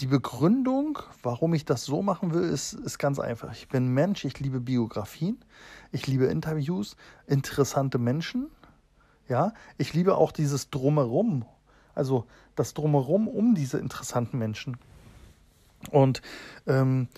die 0.00 0.06
Begründung, 0.06 1.00
warum 1.22 1.54
ich 1.54 1.64
das 1.64 1.84
so 1.84 2.02
machen 2.02 2.32
will, 2.32 2.44
ist, 2.44 2.72
ist 2.72 2.98
ganz 2.98 3.18
einfach. 3.18 3.52
Ich 3.52 3.68
bin 3.68 3.88
Mensch, 3.88 4.24
ich 4.24 4.38
liebe 4.38 4.60
Biografien, 4.60 5.44
ich 5.90 6.06
liebe 6.06 6.26
Interviews, 6.26 6.96
interessante 7.26 7.98
Menschen. 7.98 8.48
Ja, 9.28 9.52
ich 9.76 9.92
liebe 9.94 10.16
auch 10.16 10.32
dieses 10.32 10.70
Drumherum, 10.70 11.44
also 11.94 12.26
das 12.54 12.74
Drumherum 12.74 13.28
um 13.28 13.54
diese 13.54 13.78
interessanten 13.78 14.38
Menschen. 14.38 14.78
Und 15.90 16.22
ähm, 16.66 17.08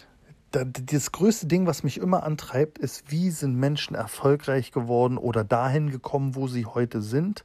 das 0.50 1.12
größte 1.12 1.46
Ding, 1.46 1.66
was 1.66 1.82
mich 1.82 1.98
immer 1.98 2.24
antreibt, 2.24 2.78
ist, 2.78 3.10
wie 3.10 3.30
sind 3.30 3.56
Menschen 3.56 3.94
erfolgreich 3.94 4.72
geworden 4.72 5.16
oder 5.16 5.44
dahin 5.44 5.90
gekommen, 5.90 6.34
wo 6.34 6.48
sie 6.48 6.66
heute 6.66 7.02
sind. 7.02 7.44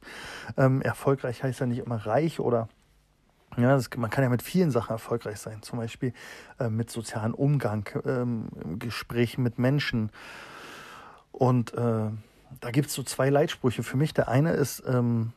Ähm, 0.56 0.82
erfolgreich 0.82 1.42
heißt 1.42 1.60
ja 1.60 1.66
nicht 1.66 1.78
immer 1.78 2.06
reich 2.06 2.40
oder 2.40 2.68
ja, 3.56 3.74
das, 3.74 3.88
man 3.96 4.10
kann 4.10 4.24
ja 4.24 4.30
mit 4.30 4.42
vielen 4.42 4.70
Sachen 4.70 4.92
erfolgreich 4.92 5.38
sein, 5.38 5.62
zum 5.62 5.78
Beispiel 5.78 6.12
äh, 6.58 6.68
mit 6.68 6.90
sozialen 6.90 7.32
Umgang, 7.32 7.88
ähm, 8.04 8.48
Gesprächen 8.78 9.42
mit 9.42 9.58
Menschen. 9.58 10.10
Und 11.32 11.72
äh, 11.74 12.10
da 12.60 12.70
gibt 12.70 12.88
es 12.88 12.94
so 12.94 13.02
zwei 13.02 13.30
Leitsprüche 13.30 13.82
für 13.82 13.96
mich. 13.96 14.12
Der 14.12 14.28
eine 14.28 14.52
ist, 14.52 14.82
ähm, 14.86 15.32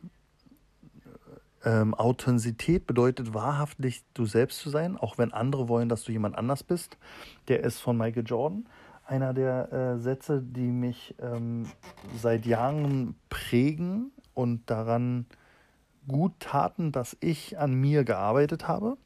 ähm, 1.64 1.94
Authentizität 1.94 2.86
bedeutet 2.86 3.34
wahrhaftig 3.34 4.02
du 4.14 4.24
selbst 4.24 4.60
zu 4.60 4.70
sein, 4.70 4.96
auch 4.96 5.18
wenn 5.18 5.32
andere 5.32 5.68
wollen, 5.68 5.88
dass 5.88 6.04
du 6.04 6.12
jemand 6.12 6.36
anders 6.36 6.62
bist. 6.62 6.96
Der 7.48 7.60
ist 7.60 7.80
von 7.80 7.96
Michael 7.96 8.24
Jordan. 8.26 8.66
Einer 9.06 9.34
der 9.34 9.72
äh, 9.72 9.98
Sätze, 9.98 10.40
die 10.40 10.70
mich 10.70 11.14
ähm, 11.20 11.66
seit 12.16 12.46
Jahren 12.46 13.16
prägen 13.28 14.12
und 14.34 14.70
daran 14.70 15.26
gut 16.06 16.32
taten, 16.38 16.92
dass 16.92 17.16
ich 17.20 17.58
an 17.58 17.74
mir 17.74 18.04
gearbeitet 18.04 18.68
habe. 18.68 18.96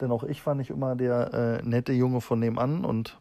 Denn 0.00 0.10
auch 0.10 0.24
ich 0.24 0.44
war 0.46 0.54
nicht 0.54 0.70
immer 0.70 0.96
der 0.96 1.60
äh, 1.62 1.62
nette 1.62 1.92
Junge 1.92 2.20
von 2.20 2.40
nebenan 2.40 2.84
und 2.84 3.18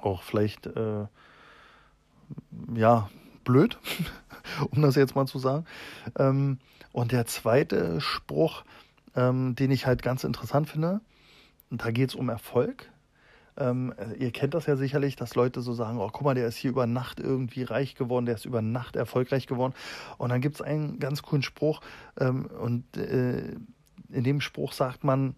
auch 0.00 0.22
vielleicht, 0.22 0.66
äh, 0.66 1.06
ja, 2.74 3.08
blöd, 3.44 3.78
um 4.70 4.82
das 4.82 4.94
jetzt 4.94 5.16
mal 5.16 5.26
zu 5.26 5.38
sagen. 5.38 5.64
Ähm, 6.18 6.58
und 6.92 7.12
der 7.12 7.26
zweite 7.26 8.00
Spruch, 8.00 8.64
ähm, 9.14 9.54
den 9.54 9.70
ich 9.70 9.86
halt 9.86 10.02
ganz 10.02 10.24
interessant 10.24 10.68
finde, 10.68 11.00
da 11.70 11.90
geht 11.90 12.10
es 12.10 12.14
um 12.14 12.28
Erfolg. 12.28 12.90
Ähm, 13.56 13.92
ihr 14.18 14.30
kennt 14.30 14.54
das 14.54 14.66
ja 14.66 14.76
sicherlich, 14.76 15.16
dass 15.16 15.34
Leute 15.34 15.60
so 15.60 15.72
sagen, 15.72 15.98
oh 15.98 16.08
guck 16.12 16.22
mal, 16.22 16.34
der 16.34 16.46
ist 16.46 16.56
hier 16.56 16.70
über 16.70 16.86
Nacht 16.86 17.18
irgendwie 17.18 17.64
reich 17.64 17.96
geworden, 17.96 18.26
der 18.26 18.36
ist 18.36 18.44
über 18.44 18.62
Nacht 18.62 18.96
erfolgreich 18.96 19.46
geworden. 19.46 19.74
Und 20.16 20.30
dann 20.30 20.40
gibt 20.40 20.56
es 20.56 20.62
einen 20.62 20.98
ganz 21.00 21.22
coolen 21.22 21.42
Spruch 21.42 21.80
ähm, 22.18 22.46
und 22.46 22.96
äh, 22.96 23.56
in 24.10 24.24
dem 24.24 24.40
Spruch 24.40 24.72
sagt 24.72 25.04
man, 25.04 25.34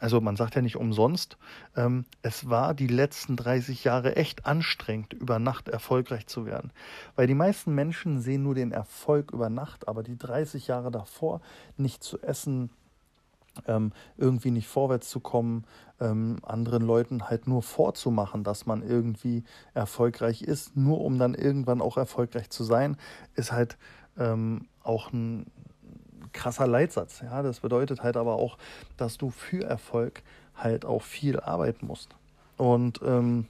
also 0.00 0.20
man 0.20 0.36
sagt 0.36 0.54
ja 0.54 0.62
nicht 0.62 0.76
umsonst, 0.76 1.36
ähm, 1.76 2.06
es 2.22 2.48
war 2.48 2.74
die 2.74 2.86
letzten 2.86 3.36
30 3.36 3.84
Jahre 3.84 4.16
echt 4.16 4.46
anstrengend, 4.46 5.12
über 5.12 5.38
Nacht 5.38 5.68
erfolgreich 5.68 6.26
zu 6.26 6.46
werden. 6.46 6.72
Weil 7.16 7.26
die 7.26 7.34
meisten 7.34 7.74
Menschen 7.74 8.20
sehen 8.20 8.42
nur 8.42 8.54
den 8.54 8.72
Erfolg 8.72 9.30
über 9.30 9.50
Nacht, 9.50 9.86
aber 9.86 10.02
die 10.02 10.16
30 10.16 10.66
Jahre 10.66 10.90
davor 10.90 11.42
nicht 11.76 12.02
zu 12.02 12.20
essen, 12.22 12.70
ähm, 13.66 13.92
irgendwie 14.16 14.50
nicht 14.50 14.68
vorwärts 14.68 15.10
zu 15.10 15.20
kommen, 15.20 15.64
ähm, 16.00 16.38
anderen 16.42 16.82
Leuten 16.82 17.28
halt 17.28 17.46
nur 17.46 17.62
vorzumachen, 17.62 18.42
dass 18.42 18.64
man 18.64 18.82
irgendwie 18.82 19.44
erfolgreich 19.74 20.42
ist, 20.42 20.76
nur 20.76 21.02
um 21.02 21.18
dann 21.18 21.34
irgendwann 21.34 21.82
auch 21.82 21.98
erfolgreich 21.98 22.48
zu 22.48 22.64
sein, 22.64 22.96
ist 23.34 23.52
halt 23.52 23.76
ähm, 24.18 24.66
auch 24.82 25.12
ein 25.12 25.46
krasser 26.32 26.66
Leitsatz. 26.66 27.20
Ja, 27.20 27.42
das 27.42 27.60
bedeutet 27.60 28.02
halt 28.02 28.16
aber 28.16 28.34
auch, 28.34 28.58
dass 28.96 29.18
du 29.18 29.30
für 29.30 29.64
Erfolg 29.64 30.22
halt 30.56 30.84
auch 30.84 31.02
viel 31.02 31.40
arbeiten 31.40 31.86
musst. 31.86 32.14
Und 32.56 33.00
ähm, 33.04 33.46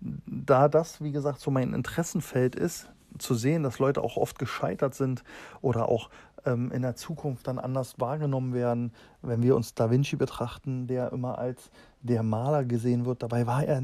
da 0.00 0.68
das, 0.68 1.00
wie 1.00 1.12
gesagt, 1.12 1.40
so 1.40 1.50
mein 1.50 1.72
Interessenfeld 1.72 2.56
ist, 2.56 2.88
zu 3.18 3.34
sehen, 3.34 3.62
dass 3.62 3.78
Leute 3.78 4.02
auch 4.02 4.16
oft 4.16 4.38
gescheitert 4.38 4.94
sind 4.94 5.22
oder 5.60 5.88
auch 5.88 6.08
ähm, 6.44 6.72
in 6.72 6.82
der 6.82 6.96
Zukunft 6.96 7.46
dann 7.46 7.58
anders 7.58 8.00
wahrgenommen 8.00 8.54
werden, 8.54 8.92
wenn 9.20 9.42
wir 9.42 9.54
uns 9.54 9.74
Da 9.74 9.90
Vinci 9.90 10.16
betrachten, 10.16 10.86
der 10.86 11.12
immer 11.12 11.38
als 11.38 11.70
der 12.00 12.22
Maler 12.22 12.64
gesehen 12.64 13.04
wird. 13.04 13.22
Dabei 13.22 13.46
war 13.46 13.64
er 13.64 13.82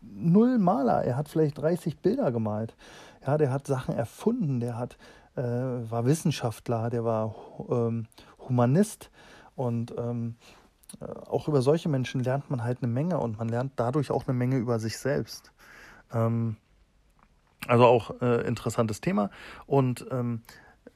null 0.00 0.58
Maler. 0.58 1.04
Er 1.04 1.16
hat 1.16 1.28
vielleicht 1.28 1.58
30 1.58 1.98
Bilder 1.98 2.32
gemalt. 2.32 2.74
Ja, 3.26 3.36
der 3.36 3.50
hat 3.50 3.66
Sachen 3.66 3.94
erfunden, 3.94 4.60
der 4.60 4.78
hat 4.78 4.96
äh, 5.36 5.90
war 5.90 6.04
Wissenschaftler, 6.04 6.90
der 6.90 7.04
war 7.04 7.34
ähm, 7.68 8.06
Humanist 8.48 9.10
und 9.54 9.94
ähm, 9.96 10.36
äh, 11.00 11.04
auch 11.04 11.48
über 11.48 11.62
solche 11.62 11.88
Menschen 11.88 12.22
lernt 12.22 12.50
man 12.50 12.62
halt 12.62 12.82
eine 12.82 12.92
Menge 12.92 13.18
und 13.18 13.38
man 13.38 13.48
lernt 13.48 13.72
dadurch 13.76 14.10
auch 14.10 14.26
eine 14.26 14.36
Menge 14.36 14.56
über 14.56 14.78
sich 14.78 14.98
selbst. 14.98 15.52
Ähm, 16.12 16.56
also 17.66 17.84
auch 17.86 18.20
äh, 18.20 18.46
interessantes 18.46 19.00
Thema 19.00 19.30
und 19.66 20.06
ähm, 20.10 20.42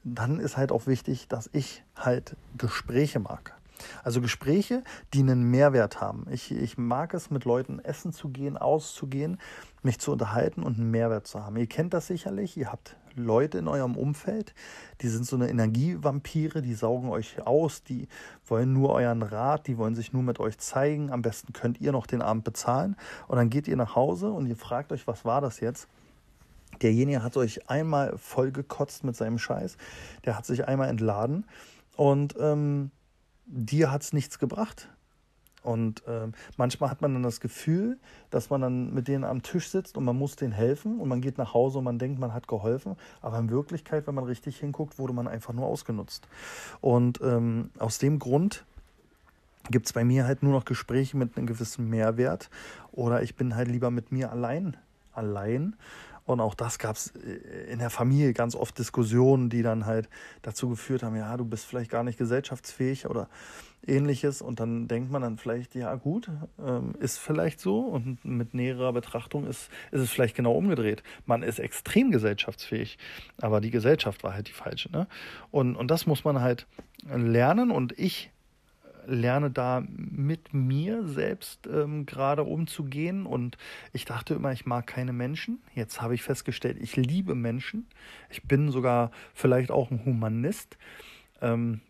dann 0.04 0.40
ist 0.40 0.56
halt 0.56 0.72
auch 0.72 0.86
wichtig, 0.86 1.28
dass 1.28 1.50
ich 1.52 1.82
halt 1.96 2.36
Gespräche 2.56 3.18
mag. 3.20 3.59
Also 4.04 4.20
Gespräche, 4.20 4.82
die 5.14 5.20
einen 5.20 5.42
Mehrwert 5.50 6.00
haben. 6.00 6.26
Ich, 6.30 6.50
ich 6.52 6.78
mag 6.78 7.14
es, 7.14 7.30
mit 7.30 7.44
Leuten 7.44 7.78
essen 7.78 8.12
zu 8.12 8.28
gehen, 8.28 8.56
auszugehen, 8.56 9.38
mich 9.82 9.98
zu 9.98 10.12
unterhalten 10.12 10.62
und 10.62 10.78
einen 10.78 10.90
Mehrwert 10.90 11.26
zu 11.26 11.44
haben. 11.44 11.56
Ihr 11.56 11.66
kennt 11.66 11.94
das 11.94 12.06
sicherlich, 12.06 12.56
ihr 12.56 12.70
habt 12.70 12.96
Leute 13.16 13.58
in 13.58 13.68
eurem 13.68 13.96
Umfeld, 13.96 14.54
die 15.00 15.08
sind 15.08 15.26
so 15.26 15.36
eine 15.36 15.48
Energievampire, 15.48 16.62
die 16.62 16.74
saugen 16.74 17.08
euch 17.08 17.44
aus, 17.44 17.82
die 17.82 18.08
wollen 18.46 18.72
nur 18.72 18.90
euren 18.90 19.22
Rat, 19.22 19.66
die 19.66 19.78
wollen 19.78 19.94
sich 19.94 20.12
nur 20.12 20.22
mit 20.22 20.40
euch 20.40 20.58
zeigen. 20.58 21.10
Am 21.10 21.22
besten 21.22 21.52
könnt 21.52 21.80
ihr 21.80 21.92
noch 21.92 22.06
den 22.06 22.22
Abend 22.22 22.44
bezahlen 22.44 22.96
und 23.28 23.36
dann 23.36 23.50
geht 23.50 23.68
ihr 23.68 23.76
nach 23.76 23.96
Hause 23.96 24.30
und 24.30 24.46
ihr 24.46 24.56
fragt 24.56 24.92
euch, 24.92 25.06
was 25.06 25.24
war 25.24 25.40
das 25.40 25.60
jetzt? 25.60 25.88
Derjenige 26.82 27.22
hat 27.22 27.36
euch 27.36 27.68
einmal 27.68 28.16
vollgekotzt 28.16 29.04
mit 29.04 29.16
seinem 29.16 29.38
Scheiß, 29.38 29.76
der 30.24 30.36
hat 30.36 30.46
sich 30.46 30.66
einmal 30.66 30.88
entladen 30.88 31.46
und 31.96 32.36
ähm, 32.38 32.90
dir 33.50 33.90
hat 33.90 34.02
es 34.02 34.12
nichts 34.12 34.38
gebracht. 34.38 34.88
Und 35.62 36.06
äh, 36.06 36.28
manchmal 36.56 36.90
hat 36.90 37.02
man 37.02 37.12
dann 37.12 37.22
das 37.22 37.40
Gefühl, 37.40 37.98
dass 38.30 38.48
man 38.48 38.62
dann 38.62 38.94
mit 38.94 39.08
denen 39.08 39.24
am 39.24 39.42
Tisch 39.42 39.68
sitzt 39.68 39.98
und 39.98 40.04
man 40.04 40.16
muss 40.16 40.36
denen 40.36 40.52
helfen 40.52 40.98
und 40.98 41.08
man 41.08 41.20
geht 41.20 41.36
nach 41.36 41.52
Hause 41.52 41.78
und 41.78 41.84
man 41.84 41.98
denkt, 41.98 42.18
man 42.18 42.32
hat 42.32 42.48
geholfen. 42.48 42.96
Aber 43.20 43.38
in 43.38 43.50
Wirklichkeit, 43.50 44.06
wenn 44.06 44.14
man 44.14 44.24
richtig 44.24 44.58
hinguckt, 44.58 44.98
wurde 44.98 45.12
man 45.12 45.28
einfach 45.28 45.52
nur 45.52 45.66
ausgenutzt. 45.66 46.26
Und 46.80 47.20
ähm, 47.20 47.70
aus 47.78 47.98
dem 47.98 48.18
Grund 48.18 48.64
gibt 49.70 49.86
es 49.86 49.92
bei 49.92 50.04
mir 50.04 50.24
halt 50.24 50.42
nur 50.42 50.52
noch 50.52 50.64
Gespräche 50.64 51.16
mit 51.18 51.36
einem 51.36 51.46
gewissen 51.46 51.90
Mehrwert 51.90 52.48
oder 52.92 53.22
ich 53.22 53.36
bin 53.36 53.54
halt 53.54 53.68
lieber 53.68 53.90
mit 53.90 54.10
mir 54.10 54.32
allein, 54.32 54.76
allein 55.12 55.76
Und 56.30 56.38
auch 56.38 56.54
das 56.54 56.78
gab 56.78 56.94
es 56.94 57.08
in 57.08 57.80
der 57.80 57.90
Familie 57.90 58.32
ganz 58.34 58.54
oft 58.54 58.78
Diskussionen, 58.78 59.50
die 59.50 59.62
dann 59.62 59.84
halt 59.84 60.08
dazu 60.42 60.68
geführt 60.68 61.02
haben, 61.02 61.16
ja, 61.16 61.36
du 61.36 61.44
bist 61.44 61.64
vielleicht 61.64 61.90
gar 61.90 62.04
nicht 62.04 62.18
gesellschaftsfähig 62.18 63.06
oder 63.06 63.28
ähnliches. 63.84 64.40
Und 64.40 64.60
dann 64.60 64.86
denkt 64.86 65.10
man 65.10 65.22
dann 65.22 65.38
vielleicht, 65.38 65.74
ja 65.74 65.92
gut, 65.96 66.30
ähm, 66.64 66.94
ist 67.00 67.18
vielleicht 67.18 67.58
so. 67.58 67.80
Und 67.80 68.24
mit 68.24 68.54
näherer 68.54 68.92
Betrachtung 68.92 69.44
ist, 69.44 69.70
ist 69.90 70.02
es 70.02 70.10
vielleicht 70.12 70.36
genau 70.36 70.52
umgedreht. 70.52 71.02
Man 71.26 71.42
ist 71.42 71.58
extrem 71.58 72.12
gesellschaftsfähig, 72.12 72.96
aber 73.40 73.60
die 73.60 73.72
Gesellschaft 73.72 74.22
war 74.22 74.32
halt 74.32 74.46
die 74.46 74.52
falsche. 74.52 74.88
Ne? 74.92 75.08
Und, 75.50 75.74
und 75.74 75.90
das 75.90 76.06
muss 76.06 76.22
man 76.22 76.40
halt 76.40 76.68
lernen. 77.12 77.72
Und 77.72 77.98
ich 77.98 78.30
lerne 79.10 79.50
da 79.50 79.82
mit 79.88 80.54
mir 80.54 81.06
selbst 81.06 81.66
ähm, 81.66 82.06
gerade 82.06 82.44
umzugehen. 82.44 83.26
Und 83.26 83.58
ich 83.92 84.04
dachte 84.04 84.34
immer, 84.34 84.52
ich 84.52 84.66
mag 84.66 84.86
keine 84.86 85.12
Menschen. 85.12 85.60
Jetzt 85.74 86.00
habe 86.00 86.14
ich 86.14 86.22
festgestellt, 86.22 86.78
ich 86.80 86.96
liebe 86.96 87.34
Menschen. 87.34 87.86
Ich 88.30 88.44
bin 88.44 88.70
sogar 88.70 89.10
vielleicht 89.34 89.70
auch 89.70 89.90
ein 89.90 90.04
Humanist. 90.04 90.78
Ähm, 91.40 91.80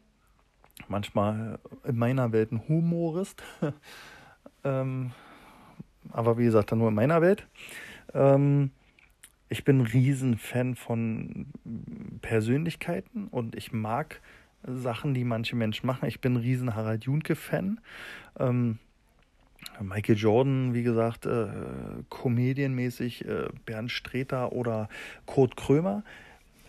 manchmal 0.88 1.58
in 1.84 1.96
meiner 1.96 2.32
Welt 2.32 2.52
ein 2.52 2.66
Humorist. 2.68 3.42
ähm, 4.64 5.12
aber 6.10 6.38
wie 6.38 6.44
gesagt, 6.44 6.72
dann 6.72 6.78
nur 6.78 6.88
in 6.88 6.94
meiner 6.94 7.20
Welt. 7.20 7.46
Ähm, 8.14 8.70
ich 9.48 9.64
bin 9.64 9.80
ein 9.80 9.86
Riesenfan 9.86 10.76
von 10.76 11.46
Persönlichkeiten 12.22 13.26
und 13.28 13.56
ich 13.56 13.72
mag 13.72 14.20
Sachen, 14.62 15.14
die 15.14 15.24
manche 15.24 15.56
Menschen 15.56 15.86
machen. 15.86 16.06
Ich 16.06 16.20
bin 16.20 16.34
ein 16.34 16.38
riesen 16.38 16.74
Harald 16.74 17.04
Junke-Fan. 17.04 17.80
Ähm, 18.38 18.78
Michael 19.80 20.16
Jordan, 20.16 20.74
wie 20.74 20.82
gesagt, 20.82 21.26
äh, 21.26 21.48
comedianmäßig, 22.08 23.24
äh, 23.26 23.48
Bernd 23.66 23.90
Streter 23.90 24.52
oder 24.52 24.88
Kurt 25.26 25.56
Krömer. 25.56 26.02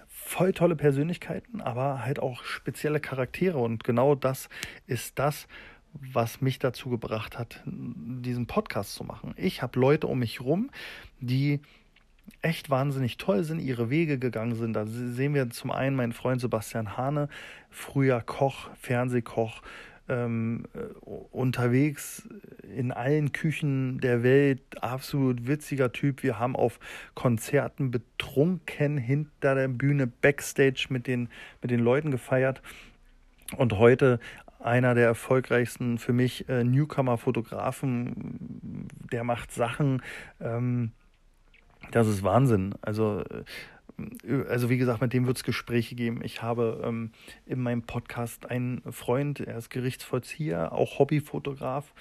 Voll 0.07 0.53
tolle 0.53 0.75
Persönlichkeiten, 0.75 1.61
aber 1.61 2.03
halt 2.05 2.19
auch 2.19 2.43
spezielle 2.43 2.99
Charaktere. 2.99 3.57
Und 3.57 3.83
genau 3.83 4.15
das 4.15 4.49
ist 4.87 5.19
das, 5.19 5.47
was 5.93 6.41
mich 6.41 6.59
dazu 6.59 6.89
gebracht 6.89 7.37
hat, 7.37 7.61
diesen 7.65 8.47
Podcast 8.47 8.93
zu 8.93 9.03
machen. 9.03 9.33
Ich 9.35 9.61
habe 9.61 9.79
Leute 9.79 10.07
um 10.07 10.19
mich 10.19 10.41
rum, 10.41 10.69
die 11.19 11.59
echt 12.41 12.69
wahnsinnig 12.69 13.17
toll 13.17 13.43
sind, 13.43 13.59
ihre 13.59 13.89
Wege 13.89 14.17
gegangen 14.17 14.55
sind. 14.55 14.73
Da 14.73 14.85
sehen 14.85 15.33
wir 15.33 15.49
zum 15.49 15.71
einen 15.71 15.95
meinen 15.95 16.13
Freund 16.13 16.41
Sebastian 16.41 16.97
Hane, 16.97 17.29
früher 17.69 18.21
Koch, 18.21 18.69
Fernsehkoch, 18.79 19.61
ähm, 20.09 20.65
äh, 20.73 21.09
unterwegs 21.31 22.27
in 22.75 22.91
allen 22.91 23.31
Küchen 23.31 23.99
der 23.99 24.23
Welt, 24.23 24.61
absolut 24.81 25.47
witziger 25.47 25.91
Typ. 25.91 26.23
Wir 26.23 26.39
haben 26.39 26.55
auf 26.55 26.79
Konzerten 27.13 27.91
betrunken 27.91 28.97
hinter 28.97 29.55
der 29.55 29.67
Bühne 29.67 30.07
Backstage 30.07 30.87
mit 30.89 31.07
den, 31.07 31.29
mit 31.61 31.71
den 31.71 31.79
Leuten 31.79 32.11
gefeiert. 32.11 32.61
Und 33.57 33.77
heute 33.77 34.19
einer 34.59 34.95
der 34.95 35.05
erfolgreichsten 35.05 35.97
für 35.97 36.13
mich 36.13 36.47
äh, 36.47 36.63
Newcomer-Fotografen, 36.63 38.87
der 39.11 39.23
macht 39.23 39.51
Sachen, 39.51 40.01
ähm, 40.39 40.91
das 41.91 42.07
ist 42.07 42.23
Wahnsinn. 42.23 42.73
Also, 42.81 43.21
äh, 43.21 44.43
also 44.49 44.69
wie 44.69 44.77
gesagt, 44.77 45.01
mit 45.01 45.13
dem 45.13 45.27
wird 45.27 45.37
es 45.37 45.43
Gespräche 45.43 45.95
geben. 45.95 46.21
Ich 46.23 46.41
habe 46.41 46.81
ähm, 46.83 47.11
in 47.45 47.61
meinem 47.61 47.83
Podcast 47.83 48.49
einen 48.49 48.81
Freund, 48.91 49.39
er 49.39 49.57
ist 49.57 49.69
Gerichtsvollzieher, 49.69 50.71
auch 50.71 50.99
Hobbyfotograf, 50.99 51.93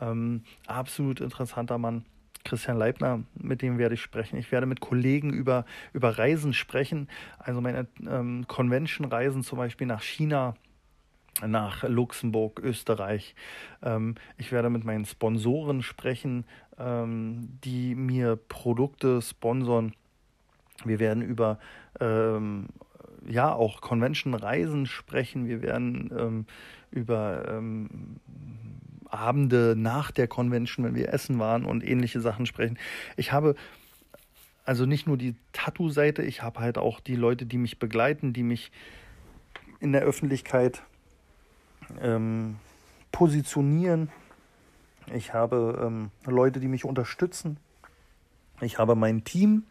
ähm, 0.00 0.42
absolut 0.66 1.20
interessanter 1.20 1.78
Mann. 1.78 2.04
Christian 2.44 2.78
Leibner, 2.78 3.24
mit 3.34 3.60
dem 3.60 3.76
werde 3.76 3.94
ich 3.94 4.00
sprechen. 4.00 4.36
Ich 4.36 4.52
werde 4.52 4.66
mit 4.66 4.80
Kollegen 4.80 5.32
über, 5.32 5.64
über 5.92 6.16
Reisen 6.16 6.54
sprechen, 6.54 7.08
also 7.38 7.60
meine 7.60 7.88
ähm, 8.08 8.46
Convention-Reisen 8.46 9.42
zum 9.42 9.58
Beispiel 9.58 9.88
nach 9.88 10.02
China, 10.02 10.54
nach 11.44 11.82
Luxemburg, 11.84 12.60
Österreich. 12.60 13.34
Ähm, 13.82 14.14
ich 14.38 14.52
werde 14.52 14.70
mit 14.70 14.84
meinen 14.84 15.04
Sponsoren 15.04 15.82
sprechen, 15.82 16.44
ähm, 16.78 17.58
die 17.64 17.94
mir 17.94 18.36
Produkte 18.36 19.20
sponsern. 19.20 19.94
Wir 20.84 20.98
werden 20.98 21.22
über 21.22 21.58
ähm, 22.00 22.66
ja 23.26 23.52
auch 23.52 23.80
Convention-Reisen 23.80 24.86
sprechen. 24.86 25.48
Wir 25.48 25.62
werden 25.62 26.46
über 26.90 27.60
Abende 29.08 29.74
nach 29.76 30.10
der 30.10 30.28
Convention, 30.28 30.84
wenn 30.84 30.94
wir 30.94 31.12
essen 31.12 31.38
waren 31.38 31.64
und 31.64 31.82
ähnliche 31.82 32.20
Sachen 32.20 32.46
sprechen. 32.46 32.78
Ich 33.16 33.32
habe 33.32 33.56
also 34.66 34.84
nicht 34.84 35.06
nur 35.06 35.16
die 35.16 35.36
Tattoo-Seite, 35.52 36.22
ich 36.22 36.42
habe 36.42 36.60
halt 36.60 36.76
auch 36.76 36.98
die 36.98 37.14
Leute, 37.14 37.46
die 37.46 37.56
mich 37.56 37.78
begleiten, 37.78 38.32
die 38.32 38.42
mich 38.42 38.72
in 39.78 39.92
der 39.92 40.02
Öffentlichkeit 40.02 40.82
ähm, 42.00 42.56
positionieren. 43.12 44.10
Ich 45.14 45.32
habe 45.32 45.82
ähm, 45.84 46.10
Leute, 46.24 46.60
die 46.60 46.68
mich 46.68 46.84
unterstützen. 46.84 47.58
Ich 48.60 48.78
habe 48.78 48.94
mein 48.94 49.24
Team, 49.24 49.64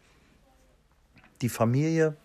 die 1.42 1.50
Familie. 1.50 2.16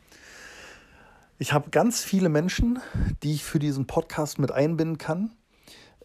Ich 1.38 1.52
habe 1.52 1.70
ganz 1.70 2.02
viele 2.04 2.28
Menschen, 2.28 2.80
die 3.22 3.34
ich 3.34 3.44
für 3.44 3.58
diesen 3.58 3.86
Podcast 3.86 4.38
mit 4.38 4.52
einbinden 4.52 4.98
kann. 4.98 5.30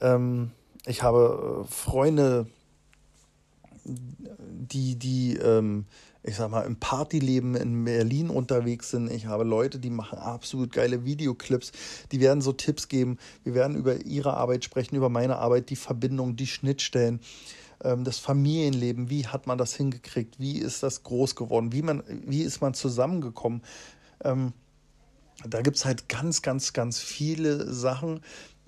Ähm, 0.02 0.52
ich 0.86 1.04
habe 1.04 1.65
äh, 1.65 1.71
Freunde, 1.71 2.48
die, 3.84 4.95
die 4.95 5.36
ähm, 5.36 5.86
ich 6.25 6.35
sag 6.38 6.49
mal, 6.49 6.61
im 6.61 6.77
Partyleben 6.77 7.55
in 7.55 7.83
Berlin 7.83 8.29
unterwegs 8.29 8.89
sind. 8.89 9.11
Ich 9.11 9.27
habe 9.27 9.43
Leute, 9.43 9.77
die 9.77 9.91
machen 9.91 10.17
absolut 10.17 10.71
geile 10.73 11.05
Videoclips. 11.05 11.71
Die 12.11 12.19
werden 12.19 12.41
so 12.41 12.51
Tipps 12.51 12.88
geben. 12.88 13.17
Wir 13.43 13.53
werden 13.53 13.75
über 13.75 14.05
ihre 14.05 14.33
Arbeit 14.33 14.63
sprechen, 14.63 14.95
über 14.95 15.09
meine 15.09 15.38
Arbeit, 15.38 15.69
die 15.69 15.75
Verbindung, 15.75 16.35
die 16.35 16.47
Schnittstellen, 16.47 17.19
ähm, 17.83 18.03
das 18.03 18.17
Familienleben. 18.17 19.11
Wie 19.11 19.27
hat 19.27 19.45
man 19.45 19.59
das 19.59 19.75
hingekriegt? 19.75 20.39
Wie 20.39 20.57
ist 20.57 20.81
das 20.81 21.03
groß 21.03 21.35
geworden? 21.35 21.71
Wie, 21.71 21.83
man, 21.83 22.01
wie 22.07 22.41
ist 22.41 22.59
man 22.59 22.73
zusammengekommen? 22.73 23.61
Ähm, 24.23 24.53
da 25.47 25.61
gibt 25.61 25.77
es 25.77 25.85
halt 25.85 26.09
ganz, 26.09 26.41
ganz, 26.41 26.73
ganz 26.73 26.99
viele 26.99 27.71
Sachen. 27.71 28.21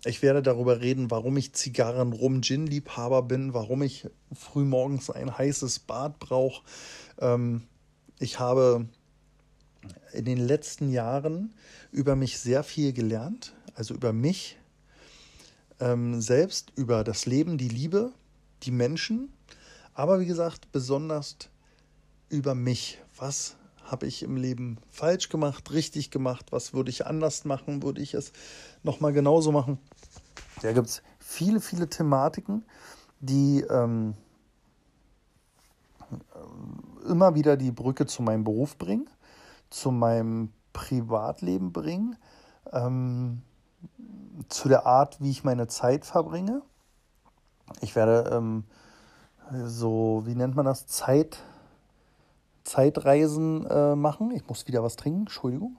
Ich 0.06 0.22
werde 0.22 0.42
darüber 0.44 0.82
reden, 0.82 1.10
warum 1.10 1.38
ich 1.38 1.54
Zigarren, 1.54 2.14
Rum, 2.14 2.42
Gin-Liebhaber 2.42 3.24
bin, 3.24 3.54
warum 3.54 3.82
ich 3.82 4.08
frühmorgens 4.32 5.10
ein 5.10 5.38
heißes 5.38 5.80
Bad 5.80 6.20
brauche, 6.20 6.64
ähm, 7.20 7.64
ich 8.20 8.40
habe 8.40 8.88
in 10.14 10.26
den 10.26 10.40
letzten 10.40 10.92
Jahren 10.92 11.54
über 11.92 12.16
mich 12.16 12.40
sehr 12.40 12.64
viel 12.64 12.94
gelernt, 12.94 13.54
also 13.76 13.94
über 13.94 14.14
mich 14.14 14.58
ähm, 15.80 16.22
selbst, 16.22 16.72
über 16.76 17.04
das 17.04 17.26
Leben, 17.26 17.58
die 17.58 17.70
Liebe, 17.70 18.12
die 18.64 18.72
Menschen, 18.72 19.32
aber 19.94 20.20
wie 20.20 20.26
gesagt, 20.26 20.72
besonders 20.72 21.38
über 22.30 22.56
mich. 22.56 23.00
Was 23.18 23.56
habe 23.88 24.06
ich 24.06 24.24
im 24.24 24.36
Leben 24.36 24.78
falsch 24.90 25.30
gemacht, 25.30 25.72
richtig 25.72 26.12
gemacht? 26.12 26.52
Was 26.52 26.74
würde 26.74 26.90
ich 26.90 27.06
anders 27.06 27.46
machen? 27.46 27.84
Würde 27.84 28.02
ich 28.02 28.14
es 28.14 28.32
nochmal 28.84 29.14
genauso 29.14 29.52
machen? 29.52 29.80
Da 30.62 30.74
gibt 30.74 30.88
es 30.88 31.02
viele, 31.20 31.62
viele 31.62 31.90
Thematiken, 31.90 32.66
die 33.20 33.62
ähm, 33.70 34.16
immer 37.08 37.36
wieder 37.36 37.58
die 37.58 37.72
Brücke 37.72 38.06
zu 38.06 38.22
meinem 38.22 38.44
Beruf 38.44 38.78
bringen, 38.78 39.10
zu 39.70 39.92
meinem 39.92 40.52
Privatleben 40.74 41.72
bringen, 41.72 42.18
ähm, 42.72 43.42
zu 44.50 44.70
der 44.70 44.86
Art, 44.86 45.22
wie 45.22 45.32
ich 45.32 45.44
meine 45.44 45.68
Zeit 45.68 46.06
verbringe. 46.06 46.62
Ich 47.82 47.96
werde 47.96 48.30
ähm, 48.34 48.64
so, 49.66 50.24
wie 50.26 50.36
nennt 50.36 50.56
man 50.56 50.66
das, 50.66 50.88
Zeit, 50.88 51.40
Zeitreisen 52.68 53.66
äh, 53.66 53.96
machen. 53.96 54.32
Ich 54.32 54.46
muss 54.48 54.68
wieder 54.68 54.84
was 54.84 54.98
trinken, 54.98 55.22
Entschuldigung. 55.22 55.78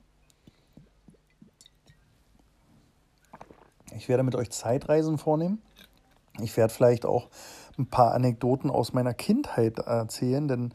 Ich 3.94 4.09
werde 4.09 4.22
mit 4.22 4.35
euch 4.35 4.51
Zeitreisen 4.51 5.18
vornehmen. 5.18 5.61
Ich 6.40 6.57
werde 6.57 6.72
vielleicht 6.72 7.05
auch 7.05 7.29
ein 7.79 7.90
paar 7.90 8.14
Anekdoten 8.14 8.70
aus 8.70 8.92
meiner 8.92 9.12
Kindheit 9.12 9.79
erzählen, 9.79 10.48
denn 10.48 10.72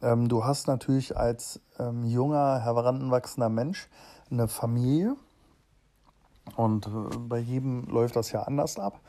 ähm, 0.00 0.28
du 0.28 0.44
hast 0.44 0.66
natürlich 0.66 1.16
als 1.16 1.60
ähm, 1.78 2.04
junger, 2.04 2.60
heranwachsender 2.64 3.48
Mensch 3.48 3.88
eine 4.30 4.48
Familie 4.48 5.16
und 6.56 6.86
äh, 6.86 7.18
bei 7.18 7.38
jedem 7.38 7.84
läuft 7.84 8.16
das 8.16 8.32
ja 8.32 8.42
anders 8.42 8.78
ab. 8.78 9.00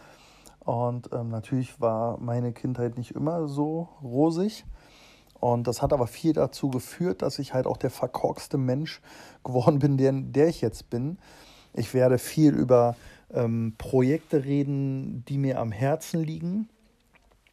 Und 0.59 1.11
ähm, 1.11 1.29
natürlich 1.29 1.81
war 1.81 2.17
meine 2.19 2.53
Kindheit 2.53 2.97
nicht 2.97 3.11
immer 3.11 3.47
so 3.47 3.89
rosig. 4.01 4.65
Und 5.43 5.67
das 5.67 5.81
hat 5.81 5.91
aber 5.91 6.07
viel 6.07 6.31
dazu 6.31 6.69
geführt, 6.69 7.21
dass 7.21 7.37
ich 7.37 7.53
halt 7.53 7.67
auch 7.67 7.75
der 7.75 7.89
verkorkste 7.89 8.57
Mensch 8.57 9.01
geworden 9.43 9.79
bin, 9.79 9.97
der, 9.97 10.13
der 10.13 10.47
ich 10.47 10.61
jetzt 10.61 10.89
bin. 10.89 11.17
Ich 11.73 11.93
werde 11.93 12.17
viel 12.17 12.53
über 12.53 12.95
ähm, 13.29 13.73
Projekte 13.77 14.45
reden, 14.45 15.25
die 15.27 15.37
mir 15.37 15.59
am 15.59 15.73
Herzen 15.73 16.23
liegen. 16.23 16.69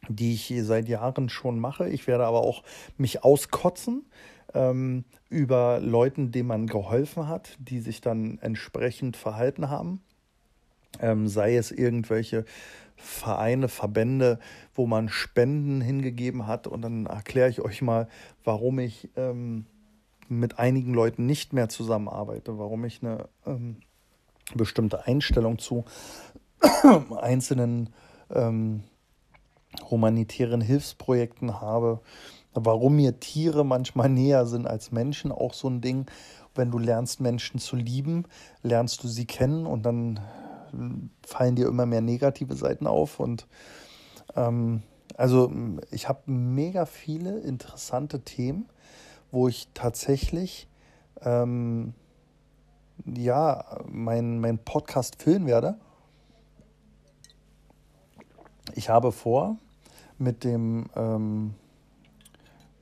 die 0.07 0.33
ich 0.33 0.53
seit 0.61 0.87
Jahren 0.87 1.29
schon 1.29 1.59
mache. 1.59 1.89
Ich 1.89 2.07
werde 2.07 2.25
aber 2.25 2.41
auch 2.41 2.63
mich 2.97 3.23
auskotzen 3.23 4.05
ähm, 4.53 5.03
über 5.29 5.79
Leuten, 5.79 6.31
denen 6.31 6.47
man 6.47 6.67
geholfen 6.67 7.27
hat, 7.27 7.57
die 7.59 7.79
sich 7.79 8.01
dann 8.01 8.39
entsprechend 8.39 9.17
verhalten 9.17 9.69
haben. 9.69 10.01
Ähm, 10.99 11.27
sei 11.27 11.55
es 11.55 11.71
irgendwelche 11.71 12.45
Vereine, 13.01 13.67
Verbände, 13.67 14.39
wo 14.73 14.87
man 14.87 15.09
Spenden 15.09 15.81
hingegeben 15.81 16.47
hat. 16.47 16.67
Und 16.67 16.81
dann 16.83 17.05
erkläre 17.07 17.49
ich 17.49 17.61
euch 17.61 17.81
mal, 17.81 18.07
warum 18.43 18.79
ich 18.79 19.09
ähm, 19.15 19.65
mit 20.27 20.59
einigen 20.59 20.93
Leuten 20.93 21.25
nicht 21.25 21.51
mehr 21.53 21.67
zusammenarbeite, 21.67 22.57
warum 22.57 22.85
ich 22.85 23.01
eine 23.03 23.27
ähm, 23.45 23.77
bestimmte 24.55 25.05
Einstellung 25.05 25.59
zu 25.59 25.85
einzelnen 27.21 27.89
ähm, 28.29 28.83
humanitären 29.89 30.61
Hilfsprojekten 30.61 31.61
habe, 31.61 32.01
warum 32.53 32.97
mir 32.97 33.19
Tiere 33.19 33.65
manchmal 33.65 34.09
näher 34.09 34.45
sind 34.45 34.67
als 34.67 34.91
Menschen, 34.91 35.31
auch 35.31 35.53
so 35.53 35.69
ein 35.69 35.81
Ding. 35.81 36.05
Wenn 36.53 36.69
du 36.69 36.79
lernst, 36.79 37.21
Menschen 37.21 37.59
zu 37.59 37.77
lieben, 37.77 38.25
lernst 38.61 39.03
du 39.03 39.07
sie 39.07 39.25
kennen 39.25 39.65
und 39.65 39.83
dann 39.85 40.19
fallen 41.25 41.55
dir 41.55 41.67
immer 41.67 41.85
mehr 41.85 42.01
negative 42.01 42.55
Seiten 42.55 42.87
auf. 42.87 43.19
Und 43.19 43.47
ähm, 44.35 44.83
also 45.15 45.51
ich 45.91 46.07
habe 46.07 46.31
mega 46.31 46.85
viele 46.85 47.39
interessante 47.39 48.21
Themen, 48.21 48.67
wo 49.31 49.47
ich 49.47 49.67
tatsächlich 49.73 50.67
ähm, 51.21 51.93
ja 53.05 53.79
mein, 53.87 54.39
mein 54.39 54.57
Podcast 54.57 55.21
füllen 55.21 55.45
werde. 55.45 55.75
Ich 58.75 58.89
habe 58.89 59.11
vor, 59.11 59.57
mit 60.17 60.43
dem, 60.43 60.85
ähm, 60.95 61.55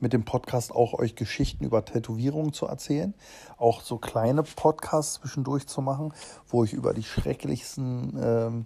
mit 0.02 0.14
dem 0.14 0.26
Podcast 0.26 0.72
auch 0.74 0.94
euch 0.94 1.16
Geschichten 1.16 1.64
über 1.64 1.84
Tätowierungen 1.86 2.54
zu 2.54 2.66
erzählen. 2.66 3.14
Auch 3.58 3.82
so 3.82 3.98
kleine 3.98 4.44
Podcasts 4.44 5.16
zwischendurch 5.16 5.68
zu 5.68 5.82
machen, 5.82 6.14
wo 6.48 6.64
ich 6.64 6.74
über 6.74 6.94
die 6.94 7.04
schrecklichsten 7.04 8.18
ähm, 8.22 8.66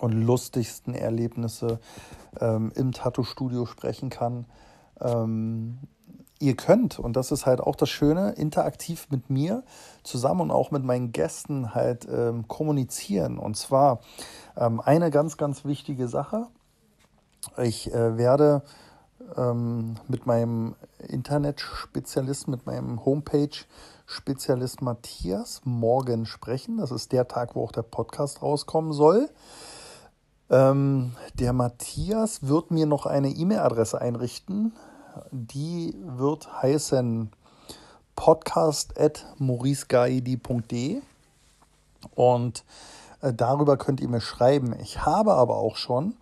und 0.00 0.12
lustigsten 0.12 0.94
Erlebnisse 0.94 1.80
ähm, 2.40 2.72
im 2.74 2.92
Tattoo-Studio 2.92 3.66
sprechen 3.66 4.10
kann. 4.10 4.46
Ähm, 5.00 5.78
ihr 6.40 6.56
könnt, 6.56 6.98
und 6.98 7.16
das 7.16 7.32
ist 7.32 7.46
halt 7.46 7.60
auch 7.60 7.76
das 7.76 7.90
Schöne, 7.90 8.32
interaktiv 8.32 9.06
mit 9.10 9.30
mir 9.30 9.62
zusammen 10.02 10.42
und 10.42 10.50
auch 10.50 10.70
mit 10.70 10.84
meinen 10.84 11.12
Gästen 11.12 11.74
halt 11.74 12.06
ähm, 12.10 12.48
kommunizieren. 12.48 13.38
Und 13.38 13.56
zwar 13.56 14.00
ähm, 14.56 14.80
eine 14.80 15.10
ganz, 15.10 15.36
ganz 15.36 15.64
wichtige 15.64 16.08
Sache. 16.08 16.48
Ich 17.62 17.92
äh, 17.92 18.16
werde 18.16 18.62
ähm, 19.36 19.96
mit 20.08 20.26
meinem 20.26 20.74
Internetspezialisten, 20.98 22.50
mit 22.50 22.66
meinem 22.66 23.04
Homepage-Spezialist 23.04 24.82
Matthias 24.82 25.60
morgen 25.64 26.26
sprechen. 26.26 26.78
Das 26.78 26.90
ist 26.90 27.12
der 27.12 27.28
Tag, 27.28 27.54
wo 27.54 27.62
auch 27.64 27.72
der 27.72 27.82
Podcast 27.82 28.42
rauskommen 28.42 28.92
soll. 28.92 29.30
Ähm, 30.50 31.12
der 31.34 31.52
Matthias 31.52 32.46
wird 32.46 32.70
mir 32.70 32.86
noch 32.86 33.06
eine 33.06 33.30
E-Mail-Adresse 33.30 34.00
einrichten. 34.00 34.72
Die 35.30 35.96
wird 36.02 36.62
heißen 36.62 37.30
podcast.mauricegaidi.de 38.16 41.02
und 42.14 42.64
äh, 43.20 43.32
darüber 43.32 43.76
könnt 43.76 44.00
ihr 44.00 44.08
mir 44.08 44.20
schreiben. 44.20 44.74
Ich 44.80 45.04
habe 45.04 45.34
aber 45.34 45.56
auch 45.56 45.76
schon 45.76 46.14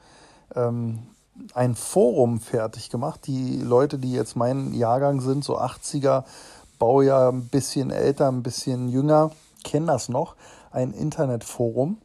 ähm, 0.55 1.07
ein 1.55 1.75
Forum 1.75 2.41
fertig 2.41 2.91
gemacht. 2.91 3.27
Die 3.27 3.59
Leute, 3.59 3.99
die 3.99 4.13
jetzt 4.13 4.37
mein 4.37 4.73
Jahrgang 4.75 5.21
sind, 5.21 5.45
so 5.45 5.59
80er, 5.59 6.25
Baujahr 6.79 7.31
ein 7.31 7.49
bisschen 7.49 7.91
älter, 7.91 8.29
ein 8.29 8.43
bisschen 8.43 8.89
jünger, 8.89 9.31
kennen 9.65 9.87
das 9.87 10.09
noch. 10.09 10.37
Ein 10.71 10.93
Internetforum. 10.93 11.99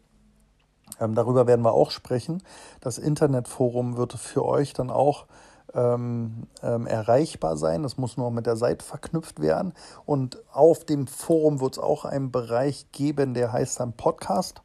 Ähm, 0.99 1.15
darüber 1.15 1.47
werden 1.47 1.63
wir 1.63 1.73
auch 1.73 1.91
sprechen. 1.91 2.43
Das 2.81 2.97
Internetforum 2.97 3.97
wird 3.97 4.13
für 4.13 4.45
euch 4.45 4.73
dann 4.73 4.89
auch 4.89 5.25
ähm, 5.73 6.47
ähm, 6.63 6.87
erreichbar 6.87 7.57
sein. 7.57 7.83
Das 7.83 7.97
muss 7.97 8.17
nur 8.17 8.31
mit 8.31 8.45
der 8.45 8.55
Seite 8.55 8.85
verknüpft 8.85 9.41
werden. 9.41 9.73
Und 10.05 10.41
auf 10.53 10.85
dem 10.85 11.07
Forum 11.07 11.59
wird 11.59 11.73
es 11.73 11.79
auch 11.79 12.05
einen 12.05 12.31
Bereich 12.31 12.91
geben, 12.91 13.33
der 13.33 13.51
heißt 13.51 13.79
dann 13.79 13.93
Podcast. 13.93 14.61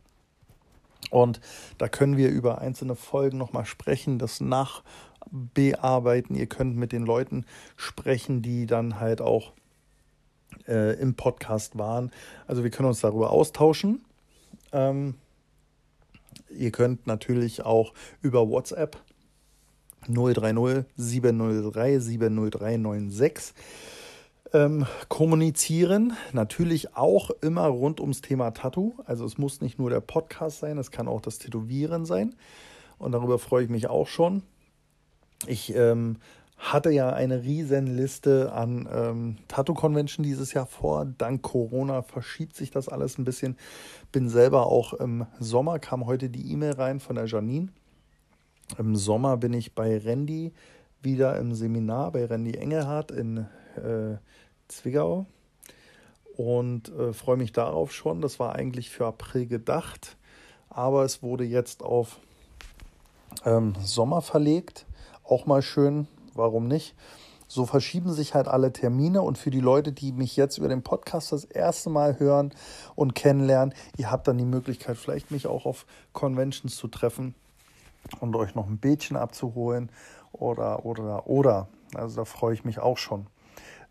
Und 1.13 1.41
da 1.77 1.89
können 1.89 2.17
wir 2.17 2.31
über 2.31 2.63
einzelne 2.63 2.97
Folgen 2.97 3.37
nochmal 3.37 3.67
sprechen, 3.67 4.19
das 4.19 4.41
nachbearbeiten. 4.41 6.35
Ihr 6.35 6.47
könnt 6.47 6.77
mit 6.77 6.91
den 6.91 7.05
Leuten 7.05 7.45
sprechen, 7.77 8.41
die 8.41 8.65
dann 8.65 8.99
halt 8.99 9.21
auch 9.21 9.53
äh, 10.67 10.99
im 10.99 11.15
Podcast 11.15 11.77
waren. 11.77 12.11
Also 12.47 12.65
wir 12.65 12.71
können 12.71 12.89
uns 12.89 13.03
darüber 13.03 13.31
austauschen. 13.31 14.07
Ähm, 14.73 15.17
ihr 16.49 16.73
könnt 16.73 17.07
natürlich 17.07 17.63
auch 17.63 17.93
über 18.23 18.49
WhatsApp 18.49 18.97
030 20.09 20.87
703 20.97 21.99
70396 21.99 23.53
ähm, 24.53 24.87
kommunizieren. 25.09 26.15
Natürlich 26.33 26.97
auch 26.97 27.31
immer 27.41 27.67
rund 27.67 28.01
ums 28.01 28.21
Thema 28.21 28.53
Tattoo. 28.53 28.95
Also 29.05 29.25
es 29.25 29.39
muss 29.39 29.61
nicht 29.61 29.79
nur 29.79 29.91
der 29.91 30.01
Podcast 30.01 30.61
sein, 30.61 30.79
es 30.79 30.91
kann 30.91 31.09
auch 31.09 31.21
das 31.21 31.39
Tätowieren 31.39 32.05
sein. 32.05 32.35
Und 32.99 33.13
darüber 33.13 33.39
freue 33.39 33.65
ich 33.65 33.71
mich 33.71 33.89
auch 33.89 34.07
schon. 34.07 34.43
Ich 35.47 35.75
ähm, 35.75 36.19
hatte 36.63 36.91
ja 36.91 37.11
eine 37.11 37.43
riesen 37.43 37.89
Liste 37.89 38.53
an 38.53 38.89
ähm, 38.93 39.37
Tattoo-Convention 39.49 40.23
dieses 40.23 40.53
Jahr 40.53 40.67
vor. 40.67 41.05
Dank 41.19 41.43
Corona 41.43 42.03
verschiebt 42.03 42.55
sich 42.55 42.71
das 42.71 42.89
alles 42.89 43.19
ein 43.19 43.25
bisschen. 43.25 43.57
Bin 44.13 44.29
selber 44.29 44.67
auch 44.67 44.93
im 44.95 45.27
Sommer, 45.41 45.81
kam 45.81 46.07
heute 46.07 46.31
die 46.31 46.53
E-Mail 46.53 46.73
rein 46.73 47.01
von 47.01 47.17
der 47.17 47.27
Janine. 47.27 47.69
Im 48.79 48.95
Sommer 48.95 49.37
bin 49.37 49.53
ich 49.53 49.75
bei 49.75 49.99
Randy 49.99 50.53
wieder 51.03 51.37
im 51.37 51.53
Seminar, 51.53 52.13
bei 52.13 52.25
Randy 52.25 52.55
Engelhardt 52.55 53.11
in 53.11 53.47
äh, 53.77 54.17
Zwickau 54.73 55.27
und 56.37 56.89
äh, 56.91 57.13
freue 57.13 57.37
mich 57.37 57.53
darauf 57.53 57.93
schon. 57.93 58.21
Das 58.21 58.41
war 58.41 58.55
eigentlich 58.55 58.91
für 58.91 59.07
April 59.07 59.47
gedacht, 59.47 60.17
aber 60.69 61.05
es 61.05 61.23
wurde 61.23 61.45
jetzt 61.45 61.83
auf 61.83 62.19
ähm, 63.45 63.75
Sommer 63.81 64.23
verlegt. 64.23 64.87
Auch 65.25 65.47
mal 65.47 65.63
schön, 65.63 66.09
warum 66.35 66.69
nicht? 66.69 66.95
So 67.49 67.67
verschieben 67.67 68.13
sich 68.13 68.35
halt 68.35 68.49
alle 68.49 68.73
Termine 68.73 69.21
und 69.21 69.37
für 69.37 69.51
die 69.51 69.61
Leute, 69.61 69.93
die 69.93 70.13
mich 70.13 70.37
jetzt 70.37 70.57
über 70.57 70.69
den 70.69 70.83
Podcast 70.83 71.33
das 71.33 71.45
erste 71.45 71.91
Mal 71.91 72.19
hören 72.19 72.55
und 72.95 73.15
kennenlernen, 73.15 73.75
ihr 73.99 74.11
habt 74.11 74.27
dann 74.27 74.39
die 74.39 74.47
Möglichkeit, 74.47 74.97
vielleicht 74.97 75.31
mich 75.31 75.47
auch 75.47 75.67
auf 75.67 75.85
Conventions 76.15 76.77
zu 76.77 76.89
treffen 76.89 77.35
und 78.21 78.35
euch 78.37 78.55
noch 78.55 78.67
ein 78.67 78.79
Bädchen 78.79 79.19
abzuholen 79.19 79.91
oder, 80.33 80.87
oder, 80.87 81.27
oder. 81.27 81.69
Also 81.95 82.17
da 82.17 82.25
freue 82.25 82.55
ich 82.55 82.65
mich 82.65 82.79
auch 82.79 82.97
schon. 82.97 83.27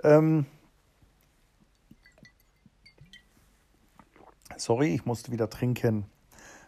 Ähm, 0.04 0.48
Sorry, 4.62 4.94
ich 4.94 5.06
musste 5.06 5.32
wieder 5.32 5.50
trinken. 5.50 6.06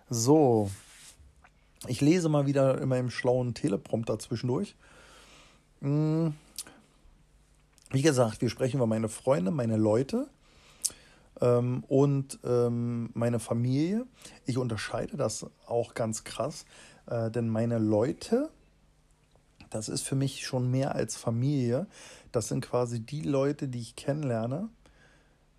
So, 0.10 0.72
ich 1.86 2.02
lese 2.02 2.28
mal 2.28 2.48
wieder 2.48 2.82
in 2.82 2.90
meinem 2.90 3.12
schlauen 3.12 3.54
Teleprompter 3.54 4.18
zwischendurch. 4.18 4.76
Hm. 5.82 6.34
Wie 7.92 8.02
gesagt, 8.02 8.42
wir 8.42 8.50
sprechen 8.50 8.78
über 8.78 8.88
meine 8.88 9.10
Freunde, 9.10 9.52
meine 9.52 9.78
Leute 9.78 10.28
ähm, 11.40 11.84
und 11.88 12.40
ähm, 12.44 13.12
meine 13.14 13.38
Familie. 13.38 14.08
Ich 14.48 14.58
unterscheide 14.58 15.16
das 15.16 15.46
auch 15.68 15.94
ganz 15.94 16.24
krass, 16.24 16.66
äh, 17.06 17.30
denn 17.30 17.48
meine 17.48 17.78
Leute, 17.78 18.50
das 19.70 19.88
ist 19.88 20.02
für 20.02 20.16
mich 20.16 20.48
schon 20.48 20.72
mehr 20.72 20.96
als 20.96 21.16
Familie. 21.16 21.86
Das 22.32 22.48
sind 22.48 22.66
quasi 22.66 23.02
die 23.02 23.22
Leute, 23.22 23.68
die 23.68 23.82
ich 23.82 23.96
kennenlerne, 23.96 24.70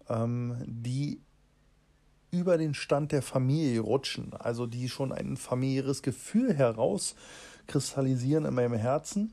ähm, 0.08 0.56
die 0.66 1.20
über 2.34 2.58
den 2.58 2.74
Stand 2.74 3.12
der 3.12 3.22
Familie 3.22 3.80
rutschen, 3.80 4.34
also 4.34 4.66
die 4.66 4.88
schon 4.88 5.12
ein 5.12 5.36
familiäres 5.36 6.02
Gefühl 6.02 6.52
herauskristallisieren 6.52 8.44
in 8.44 8.54
meinem 8.54 8.74
Herzen, 8.74 9.32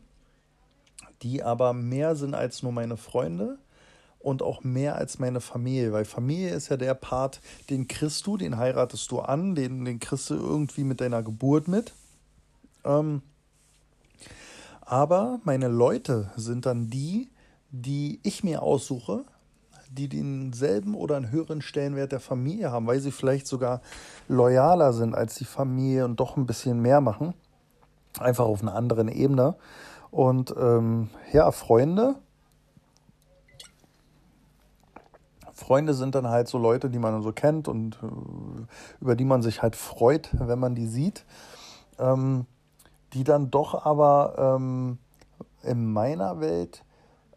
die 1.24 1.42
aber 1.42 1.74
mehr 1.74 2.16
sind 2.16 2.36
als 2.36 2.62
nur 2.62 2.72
meine 2.72 2.98
Freunde 2.98 3.58
und 4.20 4.44
auch 4.44 4.64
mehr 4.64 4.96
als 4.96 5.18
meine 5.18 5.42
Familie, 5.42 5.94
weil 5.94 6.06
Familie 6.06 6.54
ist 6.54 6.70
ja 6.70 6.78
der 6.78 6.94
Part, 6.94 7.42
den 7.72 7.88
kriegst 7.88 8.28
du, 8.28 8.38
den 8.38 8.58
heiratest 8.58 9.10
du 9.10 9.20
an, 9.20 9.56
den, 9.56 9.84
den 9.84 10.00
kriegst 10.00 10.30
du 10.30 10.36
irgendwie 10.36 10.84
mit 10.84 11.02
deiner 11.02 11.24
Geburt 11.24 11.68
mit. 11.68 11.94
Ähm, 12.86 13.24
aber 14.82 15.40
meine 15.44 15.70
Leute 15.70 16.30
sind 16.36 16.68
dann 16.68 16.90
die, 16.90 17.32
die 17.72 18.20
ich 18.24 18.44
mir 18.44 18.62
aussuche, 18.62 19.26
die 19.91 20.08
denselben 20.08 20.95
oder 20.95 21.17
einen 21.17 21.32
höheren 21.32 21.62
Stellenwert 21.62 22.12
der 22.12 22.19
Familie 22.19 22.71
haben, 22.71 22.88
weil 22.88 22.99
sie 22.99 23.12
vielleicht 23.12 23.47
sogar 23.47 23.82
loyaler 24.27 24.93
sind 24.93 25.15
als 25.15 25.36
die 25.36 25.45
Familie 25.45 26.06
und 26.06 26.19
doch 26.19 26.38
ein 26.38 26.45
bisschen 26.45 26.82
mehr 26.82 27.01
machen. 27.01 27.34
Einfach 28.19 28.45
auf 28.45 28.62
einer 28.62 28.75
anderen 28.75 29.08
Ebene. 29.08 29.56
Und 30.10 30.54
ähm, 30.58 31.10
ja, 31.32 31.51
Freunde. 31.51 32.15
Freunde 35.54 35.93
sind 35.93 36.15
dann 36.15 36.27
halt 36.27 36.47
so 36.47 36.58
Leute, 36.58 36.89
die 36.89 36.99
man 36.99 37.21
so 37.21 37.32
kennt 37.32 37.67
und 37.67 37.99
äh, 38.01 39.01
über 39.01 39.15
die 39.15 39.25
man 39.25 39.41
sich 39.41 39.62
halt 39.62 39.75
freut, 39.75 40.30
wenn 40.34 40.60
man 40.60 40.75
die 40.75 40.88
sieht. 40.88 41.25
Ähm, 41.99 42.45
die 43.13 43.23
dann 43.23 43.51
doch 43.51 43.86
aber 43.86 44.58
ähm, 44.58 44.97
in 45.63 45.91
meiner 45.91 46.39
Welt 46.39 46.84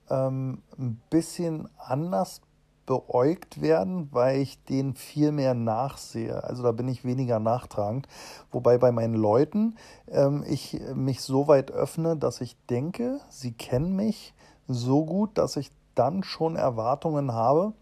ähm, 0.09 0.63
ein 0.79 1.01
bisschen 1.11 1.69
anders 1.79 2.41
beäugt 2.87 3.61
werden, 3.61 4.09
weil 4.13 4.41
ich 4.41 4.63
denen 4.65 4.95
viel 4.95 5.33
mehr 5.33 5.55
nachsehe. 5.55 6.45
Also 6.45 6.63
da 6.63 6.73
bin 6.73 6.89
ich 6.89 7.05
weniger 7.05 7.39
nachtragend. 7.39 8.09
Wobei 8.51 8.79
bei 8.79 8.93
meinen 8.93 9.15
Leuten 9.15 9.77
ähm, 10.11 10.45
ich 10.47 10.81
mich 10.95 11.21
so 11.21 11.49
weit 11.49 11.71
öffne, 11.71 12.17
dass 12.17 12.41
ich 12.41 12.57
denke, 12.67 13.21
sie 13.29 13.53
kennen 13.53 13.97
mich 13.97 14.35
so 14.69 15.05
gut, 15.05 15.39
dass 15.39 15.57
ich 15.57 15.71
dann 15.95 16.23
schon 16.23 16.57
Erwartungen 16.57 17.33
habe, 17.33 17.73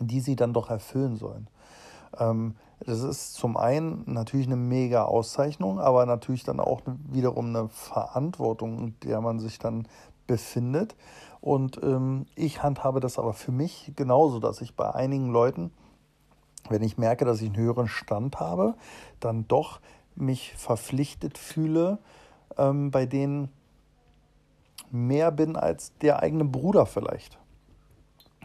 die 0.00 0.20
sie 0.20 0.36
dann 0.36 0.52
doch 0.52 0.70
erfüllen 0.70 1.16
sollen. 1.16 1.48
Ähm, 2.18 2.54
das 2.80 3.02
ist 3.02 3.34
zum 3.34 3.56
einen 3.56 4.02
natürlich 4.06 4.46
eine 4.46 4.56
mega 4.56 5.04
Auszeichnung, 5.04 5.80
aber 5.80 6.04
natürlich 6.06 6.44
dann 6.44 6.60
auch 6.60 6.82
wiederum 7.10 7.46
eine 7.46 7.68
Verantwortung, 7.68 8.98
der 9.00 9.20
man 9.20 9.38
sich 9.38 9.58
dann 9.58 9.86
befindet. 10.26 10.94
Und 11.40 11.80
ähm, 11.82 12.26
ich 12.34 12.62
handhabe 12.62 13.00
das 13.00 13.18
aber 13.18 13.34
für 13.34 13.52
mich 13.52 13.92
genauso, 13.96 14.40
dass 14.40 14.60
ich 14.60 14.74
bei 14.74 14.94
einigen 14.94 15.30
Leuten, 15.30 15.72
wenn 16.68 16.82
ich 16.82 16.96
merke, 16.96 17.24
dass 17.24 17.40
ich 17.42 17.48
einen 17.48 17.56
höheren 17.56 17.88
Stand 17.88 18.40
habe, 18.40 18.74
dann 19.20 19.46
doch 19.46 19.80
mich 20.14 20.54
verpflichtet 20.56 21.36
fühle, 21.36 21.98
ähm, 22.56 22.90
bei 22.90 23.04
denen 23.04 23.50
mehr 24.90 25.30
bin 25.32 25.56
als 25.56 25.92
der 25.98 26.22
eigene 26.22 26.44
Bruder 26.44 26.86
vielleicht. 26.86 27.38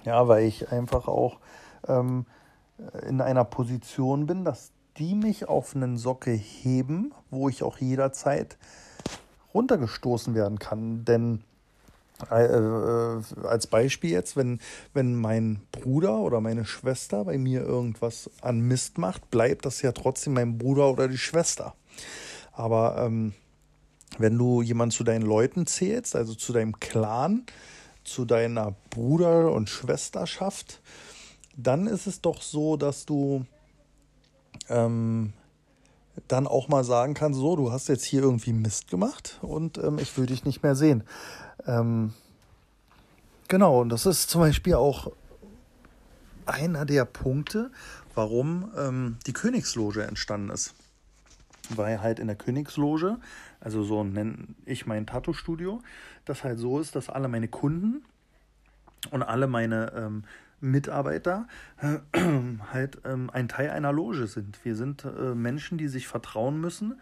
Ja, 0.03 0.27
weil 0.27 0.45
ich 0.45 0.71
einfach 0.71 1.07
auch 1.07 1.39
ähm, 1.87 2.25
in 3.07 3.21
einer 3.21 3.43
Position 3.43 4.25
bin, 4.25 4.45
dass 4.45 4.71
die 4.97 5.15
mich 5.15 5.47
auf 5.47 5.75
einen 5.75 5.97
Sockel 5.97 6.35
heben, 6.35 7.13
wo 7.29 7.49
ich 7.49 7.63
auch 7.63 7.77
jederzeit 7.77 8.57
runtergestoßen 9.53 10.35
werden 10.35 10.59
kann. 10.59 11.05
Denn 11.05 11.35
äh, 11.35 11.37
äh, 11.37 11.48
als 12.27 13.67
Beispiel 13.67 14.12
jetzt, 14.12 14.36
wenn, 14.36 14.60
wenn 14.93 15.15
mein 15.15 15.62
Bruder 15.71 16.19
oder 16.19 16.41
meine 16.41 16.65
Schwester 16.65 17.25
bei 17.25 17.38
mir 17.38 17.62
irgendwas 17.62 18.29
an 18.41 18.60
Mist 18.60 18.97
macht, 18.97 19.29
bleibt 19.32 19.65
das 19.65 19.82
ja 19.82 19.91
trotzdem 19.91 20.34
mein 20.34 20.58
Bruder 20.58 20.89
oder 20.91 21.08
die 21.08 21.17
Schwester. 21.17 21.75
Aber 22.51 22.97
ähm, 23.05 23.34
wenn 24.17 24.38
du 24.38 24.62
jemanden 24.62 24.91
zu 24.91 25.03
deinen 25.03 25.21
Leuten 25.21 25.65
zählst, 25.65 26.15
also 26.15 26.34
zu 26.34 26.51
deinem 26.51 26.79
Clan, 26.79 27.45
zu 28.03 28.25
deiner 28.25 28.75
Bruder- 28.89 29.51
und 29.51 29.69
Schwesterschaft, 29.69 30.82
dann 31.55 31.88
ist 31.88 32.08
es 32.08 32.21
doch 32.21 32.41
so, 32.41 32.75
dass 32.77 33.05
du 33.05 33.45
ähm, 34.69 35.34
dann 36.27 36.47
auch 36.47 36.67
mal 36.67 36.84
sagen 36.84 37.13
kannst, 37.13 37.39
so, 37.39 37.55
du 37.55 37.71
hast 37.71 37.88
jetzt 37.88 38.03
hier 38.03 38.21
irgendwie 38.21 38.53
Mist 38.53 38.89
gemacht 38.89 39.39
und 39.41 39.77
ähm, 39.77 39.99
ich 39.99 40.17
will 40.17 40.25
dich 40.25 40.43
nicht 40.43 40.63
mehr 40.63 40.75
sehen. 40.75 41.03
Ähm, 41.69 42.13
genau, 43.47 43.82
und 43.82 43.89
das 43.89 44.08
ist 44.08 44.29
zum 44.29 44.41
Beispiel 44.41 44.73
auch 44.73 45.12
einer 46.47 46.86
der 46.86 47.05
Punkte, 47.05 47.69
warum 48.15 48.71
ähm, 48.75 49.17
die 49.27 49.34
Königsloge 49.34 50.03
entstanden 50.03 50.49
ist. 50.49 50.73
Weil 51.69 52.01
halt 52.01 52.17
in 52.17 52.25
der 52.25 52.36
Königsloge, 52.36 53.19
also 53.60 53.84
so 53.84 54.03
nenne 54.03 54.47
ich 54.65 54.88
mein 54.88 55.05
Tattoo-Studio, 55.05 55.84
das 56.25 56.43
halt 56.43 56.58
so 56.58 56.79
ist, 56.79 56.95
dass 56.95 57.10
alle 57.10 57.27
meine 57.27 57.47
Kunden 57.47 58.03
und 59.12 59.21
alle 59.21 59.45
meine 59.45 59.93
ähm, 59.95 60.23
Mitarbeiter 60.62 61.47
äh, 61.77 61.99
halt 62.73 62.99
ähm, 63.05 63.29
ein 63.32 63.47
Teil 63.47 63.69
einer 63.69 63.93
Loge 63.93 64.25
sind. 64.25 64.65
Wir 64.65 64.75
sind 64.75 65.05
äh, 65.05 65.36
Menschen, 65.36 65.77
die 65.77 65.88
sich 65.88 66.08
vertrauen 66.08 66.60
müssen, 66.60 66.99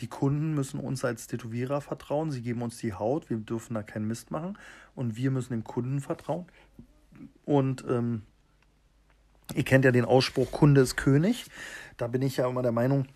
die 0.00 0.08
Kunden 0.08 0.54
müssen 0.54 0.80
uns 0.80 1.04
als 1.04 1.26
Tätowierer 1.26 1.80
vertrauen. 1.80 2.30
Sie 2.30 2.42
geben 2.42 2.62
uns 2.62 2.78
die 2.78 2.94
Haut. 2.94 3.30
Wir 3.30 3.36
dürfen 3.36 3.74
da 3.74 3.82
keinen 3.82 4.06
Mist 4.06 4.30
machen. 4.30 4.58
Und 4.94 5.16
wir 5.16 5.30
müssen 5.30 5.52
dem 5.52 5.64
Kunden 5.64 6.00
vertrauen. 6.00 6.46
Und 7.44 7.84
ähm, 7.88 8.22
ihr 9.54 9.64
kennt 9.64 9.84
ja 9.84 9.92
den 9.92 10.04
Ausspruch, 10.04 10.50
Kunde 10.50 10.80
ist 10.80 10.96
König. 10.96 11.46
Da 11.96 12.08
bin 12.08 12.22
ich 12.22 12.38
ja 12.38 12.48
immer 12.48 12.62
der 12.62 12.72
Meinung, 12.72 13.06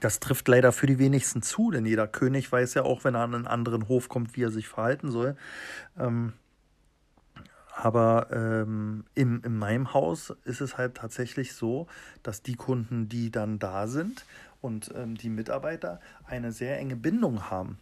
das 0.00 0.20
trifft 0.20 0.48
leider 0.48 0.72
für 0.72 0.86
die 0.86 0.98
wenigsten 0.98 1.42
zu, 1.42 1.70
denn 1.70 1.86
jeder 1.86 2.06
König 2.06 2.50
weiß 2.50 2.74
ja 2.74 2.82
auch, 2.82 3.04
wenn 3.04 3.14
er 3.14 3.22
an 3.22 3.34
einen 3.34 3.46
anderen 3.46 3.88
Hof 3.88 4.08
kommt, 4.08 4.36
wie 4.36 4.42
er 4.42 4.50
sich 4.50 4.68
verhalten 4.68 5.10
soll. 5.10 5.36
Ähm, 5.98 6.32
aber 7.74 8.28
ähm, 8.30 9.04
in, 9.14 9.40
in 9.42 9.58
meinem 9.58 9.92
Haus 9.92 10.34
ist 10.44 10.62
es 10.62 10.78
halt 10.78 10.96
tatsächlich 10.96 11.52
so, 11.52 11.86
dass 12.22 12.42
die 12.42 12.56
Kunden, 12.56 13.08
die 13.08 13.30
dann 13.30 13.58
da 13.58 13.86
sind, 13.86 14.24
und 14.66 14.92
ähm, 14.96 15.16
die 15.16 15.30
Mitarbeiter 15.30 16.00
eine 16.26 16.50
sehr 16.50 16.78
enge 16.78 16.96
Bindung 16.96 17.48
haben. 17.48 17.78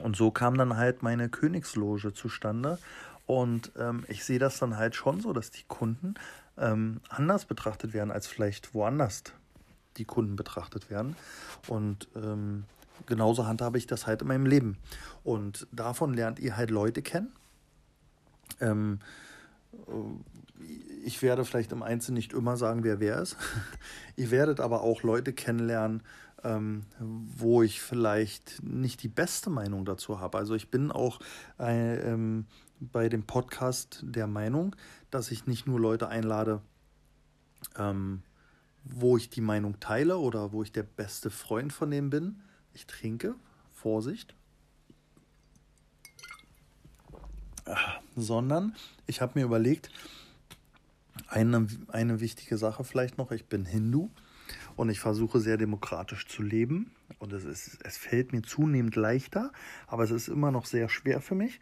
Und 0.00 0.16
so 0.16 0.32
kam 0.32 0.58
dann 0.58 0.76
halt 0.76 1.02
meine 1.04 1.28
Königsloge 1.28 2.12
zustande. 2.12 2.78
Und 3.26 3.70
ähm, 3.78 4.04
ich 4.08 4.24
sehe 4.24 4.40
das 4.40 4.58
dann 4.58 4.76
halt 4.76 4.96
schon 4.96 5.20
so, 5.20 5.32
dass 5.32 5.52
die 5.52 5.62
Kunden 5.68 6.14
ähm, 6.58 7.00
anders 7.08 7.44
betrachtet 7.44 7.94
werden, 7.94 8.10
als 8.10 8.26
vielleicht 8.26 8.74
woanders 8.74 9.22
die 9.96 10.04
Kunden 10.04 10.34
betrachtet 10.34 10.90
werden. 10.90 11.14
Und 11.68 12.08
ähm, 12.16 12.64
genauso 13.06 13.46
handhabe 13.46 13.78
ich 13.78 13.86
das 13.86 14.08
halt 14.08 14.22
in 14.22 14.28
meinem 14.28 14.46
Leben. 14.46 14.76
Und 15.22 15.68
davon 15.70 16.12
lernt 16.12 16.40
ihr 16.40 16.56
halt 16.56 16.70
Leute 16.70 17.02
kennen. 17.02 17.32
Ähm, 18.60 18.98
ich 21.04 21.22
werde 21.22 21.44
vielleicht 21.44 21.72
im 21.72 21.82
Einzelnen 21.82 22.16
nicht 22.16 22.32
immer 22.32 22.56
sagen, 22.56 22.84
wer 22.84 23.00
wer 23.00 23.20
ist. 23.20 23.36
Ihr 24.16 24.30
werdet 24.30 24.60
aber 24.60 24.82
auch 24.82 25.02
Leute 25.02 25.32
kennenlernen, 25.32 26.02
ähm, 26.42 26.84
wo 26.98 27.62
ich 27.62 27.80
vielleicht 27.80 28.62
nicht 28.62 29.02
die 29.02 29.08
beste 29.08 29.50
Meinung 29.50 29.84
dazu 29.84 30.20
habe. 30.20 30.38
Also 30.38 30.54
ich 30.54 30.70
bin 30.70 30.90
auch 30.90 31.20
äh, 31.58 31.96
ähm, 31.96 32.46
bei 32.80 33.08
dem 33.08 33.24
Podcast 33.24 34.00
der 34.02 34.26
Meinung, 34.26 34.76
dass 35.10 35.30
ich 35.30 35.46
nicht 35.46 35.66
nur 35.66 35.80
Leute 35.80 36.08
einlade, 36.08 36.60
ähm, 37.76 38.22
wo 38.84 39.16
ich 39.16 39.30
die 39.30 39.40
Meinung 39.40 39.80
teile 39.80 40.18
oder 40.18 40.52
wo 40.52 40.62
ich 40.62 40.72
der 40.72 40.82
beste 40.82 41.30
Freund 41.30 41.72
von 41.72 41.90
dem 41.90 42.10
bin. 42.10 42.40
Ich 42.72 42.86
trinke, 42.86 43.34
Vorsicht. 43.72 44.34
Ah, 47.66 48.00
sondern 48.14 48.76
ich 49.06 49.22
habe 49.22 49.38
mir 49.38 49.46
überlegt, 49.46 49.88
eine, 51.34 51.66
eine 51.88 52.20
wichtige 52.20 52.56
Sache 52.56 52.84
vielleicht 52.84 53.18
noch, 53.18 53.32
ich 53.32 53.46
bin 53.46 53.64
Hindu 53.64 54.10
und 54.76 54.88
ich 54.88 55.00
versuche 55.00 55.40
sehr 55.40 55.56
demokratisch 55.56 56.28
zu 56.28 56.42
leben 56.42 56.92
und 57.18 57.32
es, 57.32 57.44
ist, 57.44 57.78
es 57.84 57.96
fällt 57.96 58.32
mir 58.32 58.42
zunehmend 58.42 58.94
leichter, 58.94 59.52
aber 59.88 60.04
es 60.04 60.12
ist 60.12 60.28
immer 60.28 60.52
noch 60.52 60.64
sehr 60.64 60.88
schwer 60.88 61.20
für 61.20 61.34
mich 61.34 61.60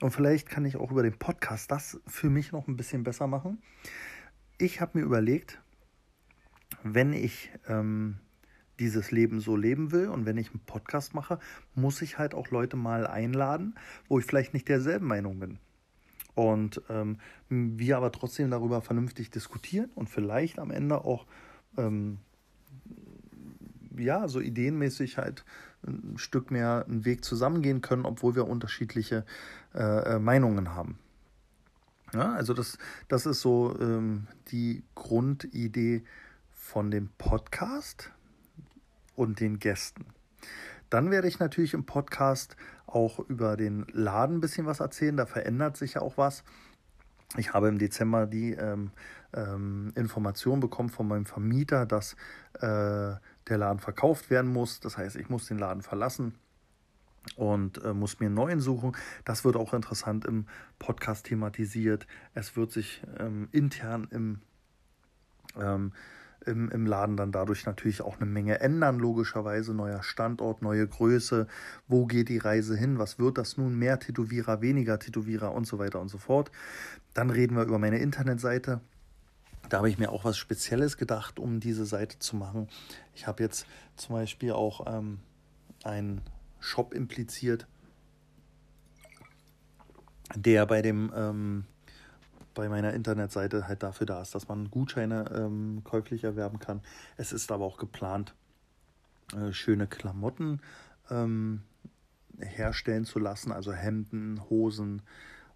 und 0.00 0.12
vielleicht 0.12 0.48
kann 0.48 0.64
ich 0.64 0.76
auch 0.76 0.92
über 0.92 1.02
den 1.02 1.18
Podcast 1.18 1.70
das 1.70 2.00
für 2.06 2.30
mich 2.30 2.52
noch 2.52 2.68
ein 2.68 2.76
bisschen 2.76 3.02
besser 3.02 3.26
machen. 3.26 3.60
Ich 4.56 4.80
habe 4.80 4.98
mir 4.98 5.04
überlegt, 5.04 5.60
wenn 6.84 7.12
ich 7.12 7.50
ähm, 7.66 8.18
dieses 8.78 9.10
Leben 9.10 9.40
so 9.40 9.56
leben 9.56 9.90
will 9.90 10.08
und 10.08 10.26
wenn 10.26 10.36
ich 10.36 10.50
einen 10.50 10.60
Podcast 10.60 11.14
mache, 11.14 11.40
muss 11.74 12.02
ich 12.02 12.18
halt 12.18 12.34
auch 12.34 12.50
Leute 12.50 12.76
mal 12.76 13.04
einladen, 13.04 13.74
wo 14.06 14.20
ich 14.20 14.26
vielleicht 14.26 14.54
nicht 14.54 14.68
derselben 14.68 15.06
Meinung 15.06 15.40
bin. 15.40 15.58
Und 16.38 16.82
ähm, 16.88 17.18
wir 17.48 17.96
aber 17.96 18.12
trotzdem 18.12 18.52
darüber 18.52 18.80
vernünftig 18.80 19.28
diskutieren 19.28 19.90
und 19.96 20.08
vielleicht 20.08 20.60
am 20.60 20.70
Ende 20.70 21.04
auch 21.04 21.26
ähm, 21.76 22.18
ja, 23.96 24.28
so 24.28 24.38
ideenmäßig 24.38 25.18
halt 25.18 25.44
ein 25.84 26.16
Stück 26.16 26.52
mehr 26.52 26.84
einen 26.86 27.04
Weg 27.04 27.24
zusammengehen 27.24 27.80
können, 27.80 28.04
obwohl 28.06 28.36
wir 28.36 28.46
unterschiedliche 28.46 29.26
äh, 29.74 30.14
äh, 30.14 30.18
Meinungen 30.20 30.76
haben. 30.76 31.00
Ja, 32.14 32.34
also 32.34 32.54
das, 32.54 32.78
das 33.08 33.26
ist 33.26 33.40
so 33.40 33.76
ähm, 33.80 34.28
die 34.52 34.84
Grundidee 34.94 36.04
von 36.52 36.92
dem 36.92 37.08
Podcast 37.18 38.12
und 39.16 39.40
den 39.40 39.58
Gästen. 39.58 40.06
Dann 40.90 41.10
werde 41.10 41.28
ich 41.28 41.38
natürlich 41.38 41.74
im 41.74 41.84
Podcast 41.84 42.56
auch 42.86 43.18
über 43.18 43.56
den 43.56 43.86
Laden 43.92 44.36
ein 44.36 44.40
bisschen 44.40 44.66
was 44.66 44.80
erzählen. 44.80 45.16
Da 45.16 45.26
verändert 45.26 45.76
sich 45.76 45.94
ja 45.94 46.02
auch 46.02 46.16
was. 46.16 46.44
Ich 47.36 47.52
habe 47.52 47.68
im 47.68 47.78
Dezember 47.78 48.26
die 48.26 48.52
ähm, 48.52 48.90
ähm, 49.34 49.92
Information 49.94 50.60
bekommen 50.60 50.88
von 50.88 51.06
meinem 51.06 51.26
Vermieter, 51.26 51.84
dass 51.84 52.14
äh, 52.54 52.60
der 53.48 53.58
Laden 53.58 53.80
verkauft 53.80 54.30
werden 54.30 54.50
muss. 54.50 54.80
Das 54.80 54.96
heißt, 54.96 55.16
ich 55.16 55.28
muss 55.28 55.46
den 55.46 55.58
Laden 55.58 55.82
verlassen 55.82 56.34
und 57.36 57.84
äh, 57.84 57.92
muss 57.92 58.20
mir 58.20 58.26
einen 58.26 58.34
neuen 58.34 58.60
suchen. 58.60 58.96
Das 59.26 59.44
wird 59.44 59.56
auch 59.56 59.74
interessant 59.74 60.24
im 60.24 60.46
Podcast 60.78 61.26
thematisiert. 61.26 62.06
Es 62.32 62.56
wird 62.56 62.72
sich 62.72 63.02
ähm, 63.18 63.48
intern 63.52 64.08
im 64.10 64.40
ähm, 65.60 65.92
im, 66.46 66.70
im 66.70 66.86
Laden 66.86 67.16
dann 67.16 67.32
dadurch 67.32 67.66
natürlich 67.66 68.02
auch 68.02 68.20
eine 68.20 68.26
Menge 68.30 68.60
ändern, 68.60 68.98
logischerweise. 68.98 69.74
Neuer 69.74 70.02
Standort, 70.02 70.62
neue 70.62 70.86
Größe, 70.86 71.46
wo 71.86 72.06
geht 72.06 72.28
die 72.28 72.38
Reise 72.38 72.76
hin, 72.76 72.98
was 72.98 73.18
wird 73.18 73.38
das 73.38 73.56
nun, 73.56 73.78
mehr 73.78 73.98
Tätowierer, 73.98 74.60
weniger 74.60 74.98
Tätowierer 74.98 75.52
und 75.52 75.66
so 75.66 75.78
weiter 75.78 76.00
und 76.00 76.08
so 76.08 76.18
fort. 76.18 76.50
Dann 77.14 77.30
reden 77.30 77.56
wir 77.56 77.64
über 77.64 77.78
meine 77.78 77.98
Internetseite. 77.98 78.80
Da 79.68 79.78
habe 79.78 79.90
ich 79.90 79.98
mir 79.98 80.10
auch 80.10 80.24
was 80.24 80.38
Spezielles 80.38 80.96
gedacht, 80.96 81.38
um 81.38 81.60
diese 81.60 81.84
Seite 81.84 82.18
zu 82.18 82.36
machen. 82.36 82.68
Ich 83.14 83.26
habe 83.26 83.42
jetzt 83.42 83.66
zum 83.96 84.14
Beispiel 84.14 84.52
auch 84.52 84.86
ähm, 84.86 85.18
einen 85.84 86.22
Shop 86.60 86.94
impliziert, 86.94 87.66
der 90.34 90.66
bei 90.66 90.82
dem 90.82 91.12
ähm, 91.14 91.64
bei 92.58 92.68
meiner 92.68 92.92
Internetseite 92.92 93.68
halt 93.68 93.84
dafür 93.84 94.04
da 94.04 94.20
ist, 94.20 94.34
dass 94.34 94.48
man 94.48 94.68
Gutscheine 94.68 95.30
ähm, 95.32 95.82
käuflich 95.84 96.24
erwerben 96.24 96.58
kann. 96.58 96.80
Es 97.16 97.32
ist 97.32 97.52
aber 97.52 97.64
auch 97.64 97.76
geplant, 97.76 98.34
äh, 99.32 99.52
schöne 99.52 99.86
Klamotten 99.86 100.60
ähm, 101.08 101.62
herstellen 102.40 103.04
zu 103.04 103.20
lassen, 103.20 103.52
also 103.52 103.72
Hemden, 103.72 104.42
Hosen 104.50 105.02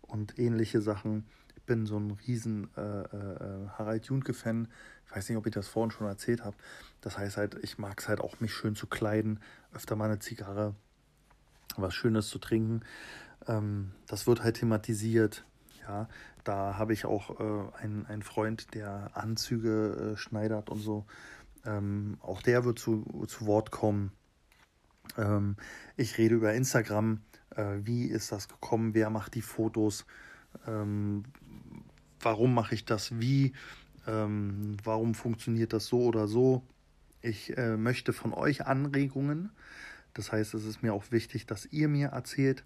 und 0.03 0.39
ähnliche 0.39 0.81
Sachen. 0.81 1.27
Ich 1.57 1.63
bin 1.65 1.87
so 1.87 1.99
ein 1.99 2.13
riesen 2.25 2.71
äh, 2.77 2.81
äh, 2.81 3.69
Harald 3.77 4.07
Junke-Fan. 4.07 4.69
Ich 5.07 5.17
weiß 5.17 5.29
nicht, 5.29 5.39
ob 5.39 5.47
ich 5.47 5.53
das 5.55 5.67
vorhin 5.67 5.91
schon 5.91 6.07
erzählt 6.07 6.45
habe. 6.45 6.57
Das 7.01 7.19
heißt 7.19 7.37
halt, 7.37 7.59
ich 7.65 7.79
mag 7.79 7.99
es 7.99 8.07
halt 8.07 8.21
auch, 8.21 8.39
mich 8.39 8.55
schön 8.55 8.77
zu 8.77 8.87
kleiden, 8.87 9.41
öfter 9.75 9.97
mal 9.97 10.05
eine 10.05 10.21
Zigarre, 10.21 10.77
was 11.77 11.97
Schönes 11.97 12.29
zu 12.29 12.39
trinken. 12.39 12.83
Ähm, 13.49 13.91
das 14.07 14.29
wird 14.29 14.45
halt 14.45 14.59
thematisiert. 14.59 15.45
Ja, 15.89 16.09
da 16.45 16.77
habe 16.79 16.93
ich 16.93 17.05
auch 17.05 17.41
äh, 17.41 17.77
einen, 17.83 18.07
einen 18.07 18.23
Freund, 18.23 18.75
der 18.75 19.11
Anzüge 19.15 20.13
äh, 20.15 20.17
schneidert 20.17 20.71
und 20.71 20.81
so. 20.81 21.07
Ähm, 21.65 22.19
auch 22.21 22.43
der 22.43 22.65
wird 22.65 22.79
zu, 22.79 23.05
zu 23.29 23.47
Wort 23.47 23.71
kommen. 23.71 24.13
Ähm, 25.17 25.57
ich 25.97 26.19
rede 26.19 26.35
über 26.35 26.55
Instagram. 26.55 27.21
Äh, 27.55 27.79
wie 27.83 28.07
ist 28.07 28.33
das 28.33 28.49
gekommen? 28.49 28.95
Wer 28.95 29.11
macht 29.11 29.35
die 29.35 29.43
Fotos? 29.43 30.07
Ähm, 30.67 31.25
warum 32.21 32.55
mache 32.55 32.75
ich 32.75 32.85
das? 32.85 33.21
Wie? 33.21 33.53
Ähm, 34.07 34.77
warum 34.83 35.15
funktioniert 35.15 35.73
das 35.73 35.87
so 35.87 36.03
oder 36.03 36.27
so? 36.27 36.67
Ich 37.21 37.57
äh, 37.57 37.77
möchte 37.77 38.13
von 38.13 38.33
euch 38.33 38.67
Anregungen. 38.67 39.53
Das 40.15 40.33
heißt, 40.33 40.55
es 40.55 40.65
ist 40.65 40.83
mir 40.83 40.93
auch 40.93 41.11
wichtig, 41.11 41.47
dass 41.47 41.67
ihr 41.67 41.89
mir 41.89 42.09
erzählt, 42.09 42.65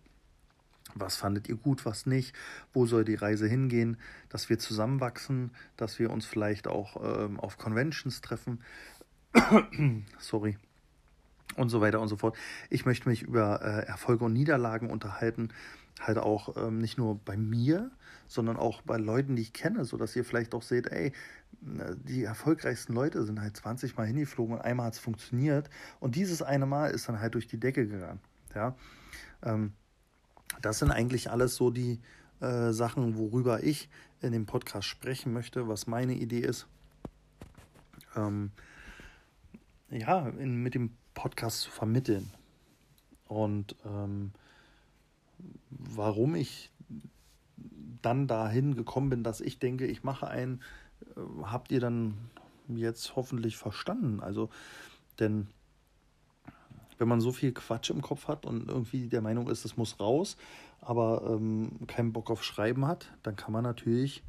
was 0.98 1.16
fandet 1.16 1.48
ihr 1.48 1.56
gut, 1.56 1.85
was 1.85 2.06
nicht? 2.06 2.35
Wo 2.72 2.87
soll 2.87 3.04
die 3.04 3.14
Reise 3.14 3.46
hingehen? 3.46 3.98
Dass 4.28 4.48
wir 4.48 4.59
zusammenwachsen, 4.59 5.50
dass 5.76 5.98
wir 5.98 6.11
uns 6.11 6.26
vielleicht 6.26 6.68
auch 6.68 6.96
ähm, 7.02 7.38
auf 7.38 7.59
Conventions 7.59 8.20
treffen. 8.20 8.61
Sorry. 10.18 10.59
Und 11.56 11.68
so 11.68 11.80
weiter 11.80 12.00
und 12.00 12.09
so 12.09 12.16
fort. 12.16 12.37
Ich 12.70 12.85
möchte 12.85 13.09
mich 13.09 13.22
über 13.22 13.62
äh, 13.62 13.87
Erfolge 13.87 14.24
und 14.24 14.32
Niederlagen 14.32 14.90
unterhalten. 14.90 15.50
Halt 16.00 16.18
auch 16.18 16.56
ähm, 16.56 16.78
nicht 16.78 16.98
nur 16.98 17.18
bei 17.18 17.37
mir, 17.37 17.90
sondern 18.26 18.56
auch 18.56 18.82
bei 18.82 18.98
Leuten, 18.98 19.37
die 19.37 19.42
ich 19.42 19.52
kenne, 19.52 19.85
sodass 19.85 20.16
ihr 20.16 20.24
vielleicht 20.24 20.54
auch 20.54 20.62
seht, 20.62 20.88
ey, 20.88 21.12
die 21.61 22.24
erfolgreichsten 22.24 22.92
Leute 22.92 23.24
sind 23.24 23.40
halt 23.40 23.56
20 23.56 23.96
Mal 23.96 24.06
hingeflogen 24.06 24.56
und 24.56 24.61
einmal 24.61 24.87
hat 24.87 24.94
es 24.94 24.98
funktioniert. 24.98 25.70
Und 26.00 26.16
dieses 26.16 26.42
eine 26.42 26.66
Mal 26.66 26.90
ist 26.90 27.09
dann 27.09 27.20
halt 27.20 27.35
durch 27.35 27.46
die 27.46 27.59
Decke 27.59 27.87
gegangen. 27.87 28.20
Ja. 28.54 28.76
Ähm, 29.42 29.72
das 30.62 30.78
sind 30.78 30.90
eigentlich 30.90 31.30
alles 31.30 31.56
so 31.56 31.70
die 31.70 32.00
äh, 32.40 32.72
Sachen, 32.72 33.16
worüber 33.16 33.62
ich 33.62 33.88
in 34.20 34.32
dem 34.32 34.46
Podcast 34.46 34.87
sprechen 34.87 35.32
möchte, 35.32 35.68
was 35.68 35.87
meine 35.87 36.14
Idee 36.14 36.40
ist. 36.40 36.66
Ähm, 38.14 38.50
ja, 39.90 40.28
in, 40.28 40.62
mit 40.62 40.74
dem 40.74 40.96
Podcast 41.14 41.61
zu 41.61 41.70
vermitteln. 41.70 42.30
Und 43.28 43.76
ähm, 43.85 44.32
warum 45.70 46.35
ich 46.35 46.70
dann 48.02 48.26
dahin 48.26 48.74
gekommen 48.74 49.11
bin, 49.11 49.22
dass 49.22 49.40
ich 49.40 49.59
denke, 49.59 49.87
ich 49.87 50.04
mache 50.04 50.28
einen, 50.28 50.62
äh, 51.16 51.20
habt 51.42 51.72
ihr 51.72 51.80
dann 51.80 52.16
jetzt 52.68 53.16
hoffentlich 53.16 53.56
verstanden. 53.56 54.20
Also, 54.20 54.50
denn 55.18 55.48
wenn 56.98 57.09
man 57.09 57.20
so 57.20 57.32
viel 57.32 57.52
Quatsch 57.52 57.90
im 57.90 58.02
Kopf 58.02 58.28
hat 58.28 58.46
und 58.46 58.68
irgendwie 58.68 59.09
der 59.09 59.20
Meinung 59.20 59.48
ist, 59.48 59.64
es 59.64 59.76
muss 59.76 60.00
raus, 60.00 60.37
aber 60.80 61.22
ähm, 61.28 61.70
keinen 61.87 62.12
Bock 62.12 62.30
auf 62.30 62.42
Schreiben 62.42 62.87
hat, 62.87 63.12
dann 63.22 63.37
kann 63.37 63.52
man 63.52 63.64
natürlich 63.64 64.22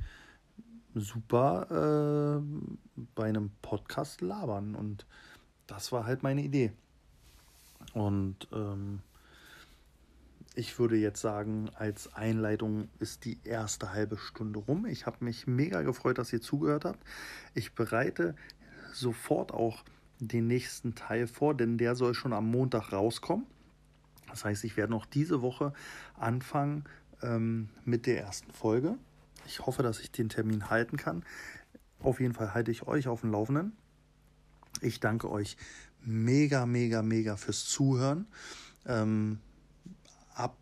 super 0.96 2.40
äh, 2.40 3.02
bei 3.16 3.26
einem 3.26 3.52
Podcast 3.62 4.22
labern. 4.22 4.76
Und 4.76 5.06
das 5.68 5.92
war 5.92 6.06
halt 6.06 6.24
meine 6.24 6.42
Idee. 6.42 6.72
Und 7.94 8.48
ähm, 8.52 9.00
ich 10.56 10.80
würde 10.80 10.98
jetzt 10.98 11.22
sagen, 11.22 11.70
als 11.76 12.16
Einleitung 12.16 12.90
ist 13.00 13.26
die 13.26 13.38
erste 13.44 13.94
halbe 13.94 14.18
Stunde 14.18 14.60
rum. 14.60 14.88
Ich 14.88 15.06
habe 15.06 15.24
mich 15.24 15.46
mega 15.46 15.84
gefreut, 15.84 16.18
dass 16.18 16.34
ihr 16.34 16.42
zugehört 16.42 16.86
habt. 16.86 17.00
Ich 17.54 17.76
bereite 17.76 18.36
sofort 18.92 19.54
auch 19.54 19.84
den 20.20 20.48
nächsten 20.48 20.96
Teil 20.96 21.28
vor, 21.28 21.56
denn 21.56 21.78
der 21.78 21.96
soll 21.96 22.14
schon 22.14 22.34
am 22.34 22.50
Montag 22.50 22.92
rauskommen. 22.92 23.46
Das 24.30 24.46
heißt, 24.46 24.64
ich 24.64 24.78
werde 24.78 24.92
noch 24.92 25.06
diese 25.06 25.42
Woche 25.42 25.74
anfangen 26.16 26.86
ähm, 27.22 27.70
mit 27.86 28.06
der 28.06 28.22
ersten 28.22 28.52
Folge. 28.52 28.98
Ich 29.46 29.66
hoffe, 29.66 29.84
dass 29.84 30.00
ich 30.00 30.12
den 30.12 30.30
Termin 30.30 30.70
halten 30.70 30.98
kann. 30.98 31.24
Auf 32.00 32.20
jeden 32.20 32.34
Fall 32.34 32.54
halte 32.54 32.72
ich 32.72 32.88
euch 32.88 33.08
auf 33.08 33.22
dem 33.22 33.32
Laufenden. 33.32 33.74
Ich 34.82 35.00
danke 35.00 35.32
euch 35.32 35.58
mega, 36.02 36.66
mega, 36.66 37.02
mega 37.02 37.38
fürs 37.38 37.66
Zuhören. 37.66 38.28
Ähm, 38.86 39.40
ab 40.34 40.58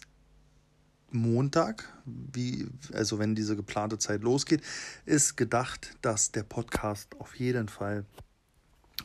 Montag, 1.11 1.91
wie, 2.05 2.67
also 2.93 3.19
wenn 3.19 3.35
diese 3.35 3.55
geplante 3.55 3.97
Zeit 3.97 4.21
losgeht, 4.21 4.61
ist 5.05 5.35
gedacht, 5.37 5.97
dass 6.01 6.31
der 6.31 6.43
Podcast 6.43 7.15
auf 7.19 7.35
jeden 7.35 7.69
Fall 7.69 8.05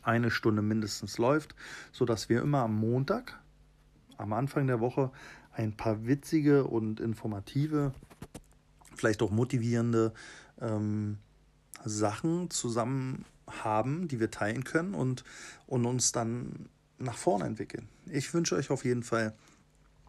eine 0.02 0.30
Stunde 0.30 0.62
mindestens 0.62 1.18
läuft, 1.18 1.54
sodass 1.92 2.28
wir 2.28 2.42
immer 2.42 2.60
am 2.60 2.76
Montag, 2.76 3.38
am 4.16 4.32
Anfang 4.32 4.66
der 4.66 4.80
Woche, 4.80 5.10
ein 5.52 5.76
paar 5.76 6.06
witzige 6.06 6.64
und 6.64 7.00
informative, 7.00 7.92
vielleicht 8.94 9.22
auch 9.22 9.30
motivierende 9.30 10.12
ähm, 10.60 11.18
Sachen 11.84 12.50
zusammen 12.50 13.24
haben, 13.46 14.08
die 14.08 14.20
wir 14.20 14.30
teilen 14.30 14.64
können 14.64 14.94
und, 14.94 15.24
und 15.66 15.86
uns 15.86 16.12
dann 16.12 16.68
nach 16.98 17.16
vorne 17.16 17.46
entwickeln. 17.46 17.88
Ich 18.06 18.32
wünsche 18.34 18.54
euch 18.54 18.70
auf 18.70 18.84
jeden 18.84 19.02
Fall 19.02 19.34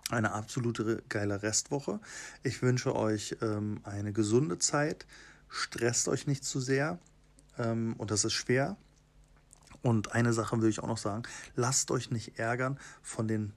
eine 0.10 0.34
absolute 0.34 1.04
geile 1.10 1.42
Restwoche. 1.42 2.00
Ich 2.44 2.62
wünsche 2.62 2.96
euch 2.96 3.38
ähm, 3.42 3.80
eine 3.84 4.12
gesunde 4.12 4.58
Zeit. 4.58 5.06
Stresst 5.48 6.08
euch 6.10 6.28
nicht 6.28 6.44
zu 6.44 6.60
sehr. 6.60 7.00
Ähm, 7.58 7.96
und 7.98 8.12
das 8.12 8.26
ist 8.26 8.34
schwer. 8.34 8.78
Und 9.82 10.12
eine 10.12 10.34
Sache 10.34 10.62
will 10.62 10.70
ich 10.70 10.80
auch 10.80 10.88
noch 10.88 10.98
sagen, 10.98 11.24
lasst 11.56 11.92
euch 11.92 12.12
nicht 12.12 12.38
ärgern 12.38 12.80
von 13.02 13.28
den 13.28 13.54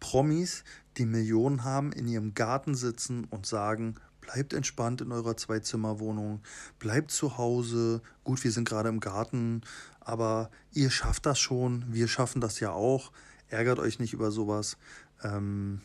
Promis, 0.00 0.64
die 0.96 1.06
Millionen 1.06 1.64
haben, 1.64 1.92
in 1.92 2.06
ihrem 2.06 2.34
Garten 2.34 2.74
sitzen 2.74 3.24
und 3.24 3.46
sagen, 3.46 3.96
bleibt 4.20 4.52
entspannt 4.52 5.00
in 5.00 5.12
eurer 5.12 5.36
Zwei-Zimmer-Wohnung, 5.36 6.40
bleibt 6.78 7.10
zu 7.10 7.36
Hause. 7.36 8.00
Gut, 8.24 8.44
wir 8.44 8.52
sind 8.52 8.68
gerade 8.68 8.88
im 8.88 9.00
Garten, 9.00 9.62
aber 10.00 10.50
ihr 10.72 10.90
schafft 10.90 11.26
das 11.26 11.40
schon, 11.40 11.84
wir 11.88 12.08
schaffen 12.08 12.40
das 12.40 12.60
ja 12.60 12.70
auch. 12.70 13.12
Ärgert 13.48 13.80
euch 13.80 13.98
nicht 13.98 14.14
über 14.14 14.30
sowas. 14.30 14.78
Ähm, 15.22 15.80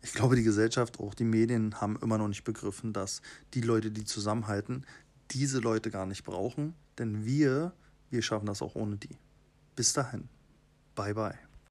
ich 0.00 0.12
glaube, 0.14 0.36
die 0.36 0.42
Gesellschaft, 0.42 0.98
auch 1.00 1.14
die 1.14 1.24
Medien 1.24 1.80
haben 1.80 1.98
immer 2.00 2.18
noch 2.18 2.28
nicht 2.28 2.44
begriffen, 2.44 2.92
dass 2.92 3.22
die 3.54 3.60
Leute, 3.60 3.90
die 3.90 4.04
zusammenhalten, 4.04 4.86
diese 5.30 5.58
Leute 5.58 5.90
gar 5.90 6.06
nicht 6.06 6.24
brauchen. 6.24 6.74
Denn 6.98 7.24
wir 7.24 7.72
wir 8.12 8.22
schaffen 8.22 8.46
das 8.46 8.62
auch 8.62 8.74
ohne 8.74 8.96
die. 8.96 9.16
Bis 9.74 9.92
dahin. 9.92 10.28
Bye 10.94 11.14
bye. 11.14 11.51